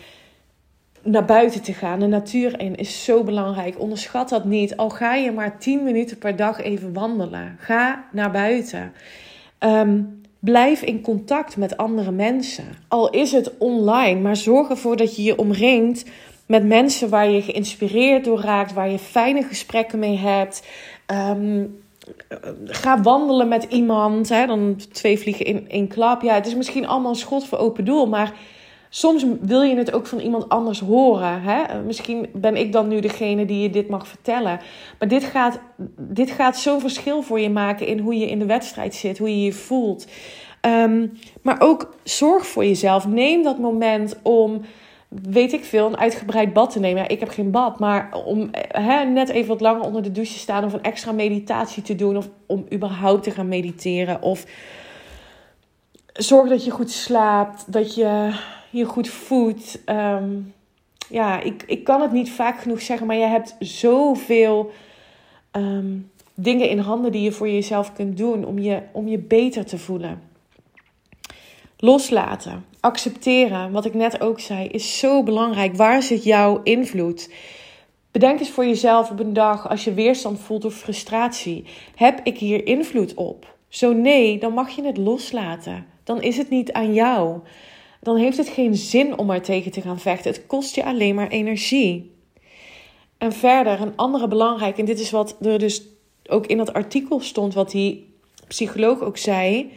naar 1.12 1.26
buiten 1.26 1.62
te 1.62 1.74
gaan. 1.74 2.00
De 2.00 2.08
natuur 2.08 2.60
in 2.60 2.76
is 2.76 3.04
zo 3.04 3.24
belangrijk. 3.24 3.80
Onderschat 3.80 4.30
dat 4.30 4.46
niet. 4.46 4.78
Al 4.78 4.90
ga 4.90 5.16
je 5.16 5.32
maar 5.32 5.60
10 5.60 5.84
minuten 5.84 6.18
per 6.18 6.36
dag 6.36 6.62
even 6.62 6.94
wandelen. 6.94 7.56
Ga 7.60 8.06
naar 8.12 8.32
buiten. 8.32 8.94
Um, 9.60 10.20
Blijf 10.40 10.82
in 10.82 11.02
contact 11.02 11.58
met 11.58 11.78
andere 11.78 12.12
mensen. 12.12 12.66
Al 12.88 13.10
is 13.10 13.32
het 13.32 13.58
online, 13.58 14.20
maar 14.20 14.36
zorg 14.36 14.70
ervoor 14.70 14.98
dat 14.98 15.16
je 15.16 15.24
je 15.24 15.38
omringt 15.38 16.06
met 16.46 16.66
mensen 16.66 17.10
waar 17.10 17.30
je 17.30 17.42
geïnspireerd 17.42 18.26
door 18.26 18.42
raakt, 18.42 18.74
waar 18.74 18.90
je 18.90 19.00
fijne 19.00 19.44
gesprekken 19.44 20.00
mee 20.00 20.18
hebt. 20.18 20.68
Ehm, 21.06 21.66
ga 22.66 23.02
wandelen 23.02 23.48
met 23.48 23.64
iemand. 23.64 24.30
Hè? 24.30 24.46
Dan 24.46 24.76
twee 24.92 25.20
vliegen 25.20 25.46
in 25.46 25.70
één 25.70 25.88
klap. 25.88 26.22
Ja, 26.22 26.34
het 26.34 26.48
is 26.48 26.56
misschien 26.56 26.88
allemaal 26.88 27.12
een 27.12 27.18
schot 27.18 27.46
voor 27.46 27.58
open 27.58 27.86
doel, 27.86 28.08
maar 28.08 28.34
soms 28.90 29.26
wil 29.42 29.62
je 29.62 29.76
het 29.76 29.94
ook 29.94 30.08
van 30.08 30.20
iemand 30.20 30.50
anders 30.50 30.80
horen. 30.80 31.42
Hè? 31.42 31.82
Misschien 31.84 32.30
ben 32.34 32.56
ik 32.56 32.72
dan 32.72 32.88
nu 32.88 33.00
degene 33.00 33.46
die 33.46 33.62
je 33.62 33.70
dit 33.70 33.90
mag 33.90 34.08
vertellen. 34.08 34.60
Maar 35.00 35.08
dit 35.08 35.24
gaat, 35.24 35.60
dit 35.98 36.32
gaat 36.32 36.58
zo'n 36.58 36.80
verschil 36.80 37.22
voor 37.22 37.40
je 37.40 37.50
maken 37.50 37.88
in 37.88 38.00
hoe 38.00 38.18
je 38.18 38.30
in 38.30 38.40
de 38.40 38.46
wedstrijd 38.46 38.96
zit, 38.96 39.18
hoe 39.18 39.30
je 39.30 39.44
je 39.44 39.54
voelt. 39.54 40.08
Ehm, 40.62 41.08
maar 41.42 41.62
ook 41.62 41.94
zorg 42.04 42.48
voor 42.48 42.66
jezelf. 42.66 43.08
Neem 43.08 43.44
dat 43.44 43.60
moment 43.60 44.20
om, 44.22 44.62
weet 45.10 45.54
ik 45.54 45.66
veel, 45.66 45.88
een 45.88 45.98
uitgebreid 45.98 46.54
bad 46.54 46.72
te 46.72 46.80
nemen. 46.80 47.02
Ja, 47.02 47.08
ik 47.08 47.20
heb 47.20 47.30
geen 47.30 47.52
bad, 47.52 47.80
maar 47.80 48.14
om 48.26 48.50
net 49.14 49.30
even 49.30 49.48
wat 49.48 49.62
langer 49.62 49.82
onder 49.82 50.04
de 50.04 50.12
douche 50.12 50.34
te 50.34 50.40
staan 50.40 50.64
of 50.64 50.74
een 50.74 50.84
extra 50.84 51.12
meditatie 51.12 51.84
te 51.84 51.96
doen 51.96 52.18
of 52.18 52.30
om 52.46 52.66
überhaupt 52.74 53.24
te 53.24 53.32
gaan 53.32 53.48
mediteren. 53.48 54.22
Of 54.22 54.46
zorg 56.14 56.50
dat 56.50 56.66
je 56.66 56.72
goed 56.72 56.92
slaapt, 56.92 57.72
dat 57.72 57.96
je 57.96 58.32
je 58.70 58.86
goed 58.86 59.08
voedt. 59.08 59.82
Ehm, 59.86 60.36
ja, 61.10 61.40
ik, 61.42 61.64
ik 61.68 61.84
kan 61.84 62.02
het 62.02 62.12
niet 62.12 62.32
vaak 62.32 62.60
genoeg 62.60 62.82
zeggen, 62.82 63.08
maar 63.08 63.16
je 63.16 63.26
hebt 63.26 63.56
zoveel 63.60 64.72
um, 65.52 66.12
dingen 66.34 66.70
in 66.70 66.80
handen 66.80 67.12
die 67.12 67.22
je 67.22 67.32
voor 67.32 67.50
jezelf 67.50 67.94
kunt 67.94 68.18
doen 68.18 68.46
om 68.46 68.60
je, 68.60 68.82
om 68.92 69.08
je 69.08 69.18
beter 69.18 69.66
te 69.66 69.78
voelen. 69.78 70.22
Loslaten, 71.78 72.66
accepteren, 72.80 73.72
wat 73.72 73.86
ik 73.86 73.94
net 73.94 74.22
ook 74.22 74.40
zei, 74.40 74.68
is 74.68 75.00
zo 75.00 75.24
belangrijk. 75.24 75.76
Waar 75.76 76.04
zit 76.04 76.24
jouw 76.24 76.64
invloed? 76.64 77.30
Bedenk 78.12 78.40
eens 78.40 78.50
voor 78.50 78.66
jezelf 78.66 79.12
op 79.12 79.20
een 79.20 79.34
dag 79.34 79.70
als 79.70 79.84
je 79.84 79.94
weerstand 79.94 80.40
voelt 80.40 80.66
of 80.66 80.74
frustratie. 80.74 81.66
Heb 81.96 82.20
ik 82.24 82.38
hier 82.38 82.66
invloed 82.66 83.14
op? 83.14 83.56
Zo 83.68 83.94
nee, 83.94 84.40
dan 84.40 84.54
mag 84.54 84.70
je 84.70 84.84
het 84.84 84.98
loslaten. 84.98 85.86
Dan 86.04 86.22
is 86.22 86.38
het 86.38 86.50
niet 86.50 86.72
aan 86.72 86.94
jou 86.94 87.40
dan 88.00 88.18
heeft 88.18 88.38
het 88.38 88.50
geen 88.50 88.76
zin 88.76 89.18
om 89.18 89.30
er 89.30 89.42
tegen 89.42 89.72
te 89.72 89.82
gaan 89.82 90.00
vechten. 90.00 90.32
Het 90.32 90.46
kost 90.46 90.76
je 90.76 90.86
alleen 90.86 91.16
maar 91.16 91.28
energie. 91.28 92.12
En 93.18 93.34
verder, 93.34 93.82
een 93.82 93.96
andere 93.96 94.28
belangrijke, 94.28 94.80
en 94.80 94.86
dit 94.86 95.00
is 95.00 95.12
wat 95.12 95.38
er 95.42 95.60
dus 95.60 95.82
ook 96.28 96.46
in 96.46 96.58
dat 96.58 96.74
artikel 96.74 97.20
stond, 97.20 97.54
wat 97.54 97.72
die 97.72 98.14
psycholoog 98.48 99.02
ook 99.02 99.18
zei. 99.18 99.72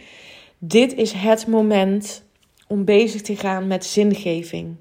Dit 0.59 0.95
is 0.95 1.13
het 1.13 1.47
moment 1.47 2.25
om 2.69 2.85
bezig 2.85 3.21
te 3.21 3.37
gaan 3.37 3.67
met 3.67 3.85
zingeving. 3.85 4.77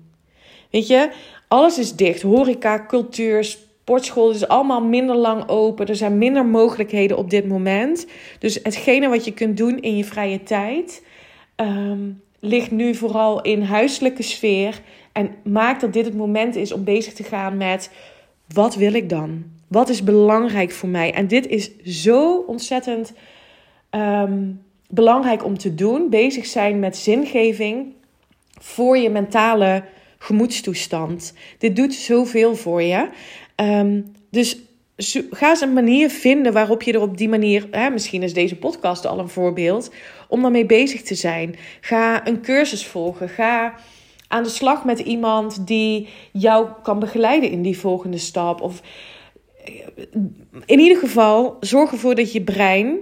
Weet 0.70 0.88
je, 0.88 1.12
alles 1.48 1.78
is 1.78 1.96
dicht. 1.96 2.22
Horeca, 2.22 2.86
cultuur, 2.86 3.44
sportschool 3.44 4.30
is 4.30 4.48
allemaal 4.48 4.84
minder 4.84 5.16
lang 5.16 5.48
open. 5.48 5.88
Er 5.88 5.96
zijn 5.96 6.18
minder 6.18 6.46
mogelijkheden 6.46 7.18
op 7.18 7.30
dit 7.30 7.48
moment. 7.48 8.08
Dus 8.40 8.60
hetgene 8.64 9.10
wat 9.10 9.26
je 9.26 9.34
kunt 9.34 9.58
doen 9.58 9.80
in 9.80 9.98
je 9.98 10.06
vrije 10.06 10.44
tijd. 10.44 11.06
Ehm, 11.56 12.10
ligt 12.42 12.72
nu 12.72 12.96
vooral 12.96 13.42
in 13.42 13.62
huiselijke 13.62 14.24
sfeer. 14.24 14.82
En 15.12 15.36
maak 15.44 15.80
dat 15.80 15.94
dit 15.94 16.06
het 16.06 16.16
moment 16.16 16.56
is 16.56 16.72
om 16.72 16.84
bezig 16.84 17.14
te 17.14 17.24
gaan 17.24 17.58
met 17.58 17.92
wat 18.54 18.76
wil 18.76 18.94
ik 18.94 19.10
dan? 19.10 19.44
Wat 19.68 19.90
is 19.90 20.04
belangrijk 20.04 20.72
voor 20.72 20.90
mij? 20.90 21.14
En 21.14 21.28
dit 21.28 21.48
is 21.48 21.78
zo 21.84 22.38
ontzettend 22.38 23.14
ehm, 23.90 24.50
belangrijk 24.90 25.46
om 25.46 25.58
te 25.58 25.76
doen. 25.76 26.10
Bezig 26.10 26.46
zijn 26.46 26.80
met 26.80 26.98
zingeving 26.98 27.94
voor 28.60 28.98
je 28.98 29.10
mentale 29.10 29.84
gemoedstoestand. 30.18 31.34
Dit 31.58 31.76
doet 31.76 31.94
zoveel 31.94 32.56
voor 32.56 32.82
je. 32.82 33.08
Um, 33.56 34.12
dus 34.30 34.58
ga 35.32 35.50
eens 35.50 35.62
een 35.62 35.74
manier 35.74 36.10
vinden 36.10 36.54
waarop 36.54 36.82
je 36.82 36.94
er 36.94 37.02
op 37.02 37.18
die 37.18 37.30
manier, 37.30 37.68
hè, 37.72 37.90
misschien 37.90 38.24
is 38.24 38.34
deze 38.34 38.56
podcast 38.56 39.06
al 39.06 39.20
een 39.20 39.30
voorbeeld, 39.30 39.92
om 40.28 40.42
daarmee 40.42 40.66
bezig 40.66 41.02
te 41.02 41.16
zijn. 41.16 41.56
Ga 41.82 42.28
een 42.28 42.42
cursus 42.42 42.88
volgen. 42.88 43.30
Ga 43.30 43.76
aan 44.28 44.44
de 44.44 44.50
slag 44.50 44.86
met 44.86 45.00
iemand 45.00 45.68
die 45.68 46.08
jou 46.32 46.68
kan 46.84 47.00
begeleiden 47.00 47.50
in 47.50 47.62
die 47.62 47.80
volgende 47.80 48.18
stap. 48.18 48.62
Of 48.62 48.82
in 50.66 50.80
ieder 50.80 50.98
geval, 50.98 51.58
zorg 51.60 51.92
ervoor 51.92 52.16
dat 52.16 52.32
je 52.32 52.42
brein 52.42 52.98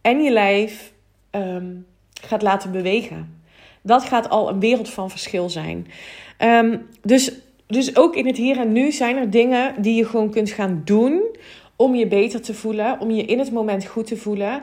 en 0.00 0.22
je 0.22 0.30
lijf 0.30 0.92
ehm, 1.30 1.74
gaat 2.22 2.42
laten 2.42 2.72
bewegen. 2.72 3.42
Dat 3.82 4.04
gaat 4.04 4.28
al 4.28 4.48
een 4.48 4.60
wereld 4.60 4.90
van 4.90 5.10
verschil 5.10 5.50
zijn. 5.50 5.86
Um, 6.38 6.86
dus 7.02 7.32
dus 7.68 7.96
ook 7.96 8.14
in 8.16 8.26
het 8.26 8.36
hier 8.36 8.58
en 8.58 8.72
nu 8.72 8.92
zijn 8.92 9.16
er 9.16 9.30
dingen 9.30 9.82
die 9.82 9.94
je 9.94 10.04
gewoon 10.04 10.30
kunt 10.30 10.50
gaan 10.50 10.82
doen 10.84 11.22
om 11.76 11.94
je 11.94 12.06
beter 12.06 12.42
te 12.42 12.54
voelen, 12.54 13.00
om 13.00 13.10
je 13.10 13.24
in 13.24 13.38
het 13.38 13.52
moment 13.52 13.86
goed 13.86 14.06
te 14.06 14.16
voelen. 14.16 14.62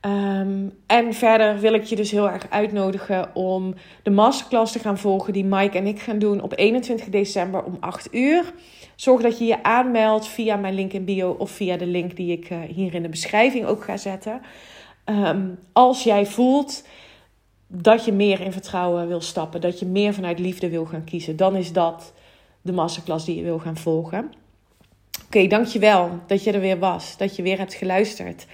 Ehm, 0.00 0.68
en 0.86 1.14
verder 1.14 1.60
wil 1.60 1.74
ik 1.74 1.84
je 1.84 1.96
dus 1.96 2.10
heel 2.10 2.30
erg 2.30 2.46
uitnodigen 2.50 3.34
om 3.34 3.74
de 4.02 4.10
masterclass 4.10 4.72
te 4.72 4.78
gaan 4.78 4.98
volgen 4.98 5.32
die 5.32 5.44
Mike 5.44 5.78
en 5.78 5.86
ik 5.86 6.00
gaan 6.00 6.18
doen 6.18 6.42
op 6.42 6.58
21 6.58 7.08
december 7.08 7.62
om 7.62 7.76
8 7.80 8.14
uur. 8.14 8.52
Zorg 8.96 9.22
dat 9.22 9.38
je 9.38 9.44
je 9.44 9.62
aanmeldt 9.62 10.26
via 10.26 10.56
mijn 10.56 10.74
link 10.74 10.92
in 10.92 11.04
bio 11.04 11.30
of 11.30 11.50
via 11.50 11.76
de 11.76 11.86
link 11.86 12.16
die 12.16 12.32
ik 12.32 12.50
uh, 12.50 12.58
hier 12.74 12.94
in 12.94 13.02
de 13.02 13.08
beschrijving 13.08 13.66
ook 13.66 13.84
ga 13.84 13.96
zetten. 13.96 14.40
Ehm, 15.04 15.48
als 15.72 16.02
jij 16.02 16.26
voelt 16.26 16.84
dat 17.66 18.04
je 18.04 18.12
meer 18.12 18.40
in 18.40 18.52
vertrouwen 18.52 19.08
wil 19.08 19.20
stappen, 19.20 19.60
dat 19.60 19.78
je 19.78 19.86
meer 19.86 20.14
vanuit 20.14 20.38
liefde 20.38 20.68
wil 20.68 20.84
gaan 20.84 21.04
kiezen, 21.04 21.36
dan 21.36 21.56
is 21.56 21.72
dat 21.72 22.12
de 22.64 22.72
masterclass 22.72 23.24
die 23.24 23.36
je 23.36 23.42
wil 23.42 23.58
gaan 23.58 23.76
volgen. 23.76 24.32
Oké, 25.24 25.46
dankjewel 25.46 26.20
dat 26.26 26.44
je 26.44 26.52
er 26.52 26.60
weer 26.60 26.78
was, 26.78 27.16
dat 27.16 27.36
je 27.36 27.42
weer 27.42 27.58
hebt 27.58 27.74
geluisterd. 27.74 28.46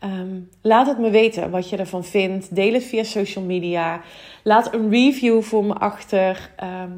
Ehm, 0.00 0.40
laat 0.62 0.86
het 0.86 0.98
me 0.98 1.10
weten 1.10 1.50
wat 1.50 1.70
je 1.70 1.76
ervan 1.76 2.04
vindt. 2.04 2.54
Deel 2.54 2.72
het 2.72 2.84
via 2.84 3.02
social 3.02 3.44
media. 3.44 4.00
Laat 4.42 4.74
een 4.74 4.90
review 4.90 5.42
voor 5.42 5.64
me 5.64 5.74
achter. 5.74 6.50
Ehm, 6.56 6.90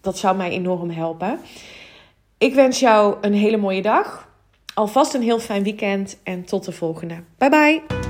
dat 0.00 0.18
zou 0.18 0.36
mij 0.36 0.50
enorm 0.50 0.90
helpen. 0.90 1.38
Ik 2.38 2.54
wens 2.54 2.80
jou 2.80 3.16
een 3.20 3.34
hele 3.34 3.56
mooie 3.56 3.82
dag. 3.82 4.28
Alvast 4.74 5.14
een 5.14 5.22
heel 5.22 5.38
fijn 5.38 5.62
weekend 5.62 6.18
en 6.22 6.44
tot 6.44 6.64
de 6.64 6.72
volgende. 6.72 7.14
Bye 7.38 7.50
bye. 7.50 8.09